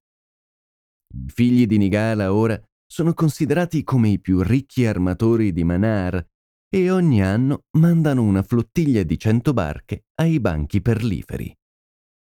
I 1.08 1.30
figli 1.32 1.66
di 1.66 1.78
Nigala 1.78 2.32
ora 2.32 2.60
sono 2.94 3.12
considerati 3.12 3.82
come 3.82 4.10
i 4.10 4.20
più 4.20 4.40
ricchi 4.40 4.86
armatori 4.86 5.52
di 5.52 5.64
Manar 5.64 6.24
e 6.68 6.92
ogni 6.92 7.24
anno 7.24 7.64
mandano 7.78 8.22
una 8.22 8.44
flottiglia 8.44 9.02
di 9.02 9.18
cento 9.18 9.52
barche 9.52 10.04
ai 10.20 10.38
banchi 10.38 10.80
perliferi. 10.80 11.52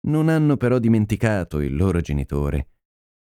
Non 0.08 0.28
hanno 0.28 0.56
però 0.56 0.80
dimenticato 0.80 1.60
il 1.60 1.76
loro 1.76 2.00
genitore. 2.00 2.70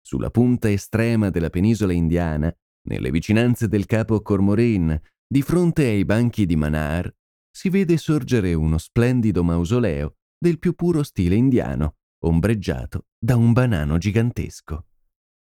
Sulla 0.02 0.32
punta 0.32 0.72
estrema 0.72 1.30
della 1.30 1.52
penisola 1.52 1.94
indiana 1.94 2.52
nelle 2.88 3.12
vicinanze 3.12 3.68
del 3.68 3.86
capo 3.86 4.20
Cormorin, 4.24 5.00
di 5.28 5.44
fronte 5.44 5.86
ai 5.86 6.06
banchi 6.06 6.48
di 6.48 6.56
Manar, 6.56 7.16
si 7.52 7.70
vede 7.70 7.98
sorgere 7.98 8.56
uno 8.56 8.80
splendido 8.80 9.44
mausoleo 9.44 10.16
del 10.36 10.58
più 10.58 10.74
puro 10.74 11.04
stile 11.04 11.36
indiano, 11.36 11.98
ombreggiato 12.24 13.10
da 13.16 13.36
un 13.36 13.54
banano 13.54 14.00
gigantesco. 14.00 14.88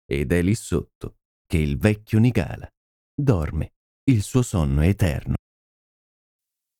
Ed 0.04 0.30
è 0.32 0.42
lì 0.42 0.54
sotto 0.54 1.15
che 1.46 1.59
il 1.59 1.78
vecchio 1.78 2.18
Nigala 2.18 2.68
dorme 3.14 3.72
il 4.09 4.22
suo 4.22 4.42
sonno 4.42 4.82
eterno. 4.82 5.36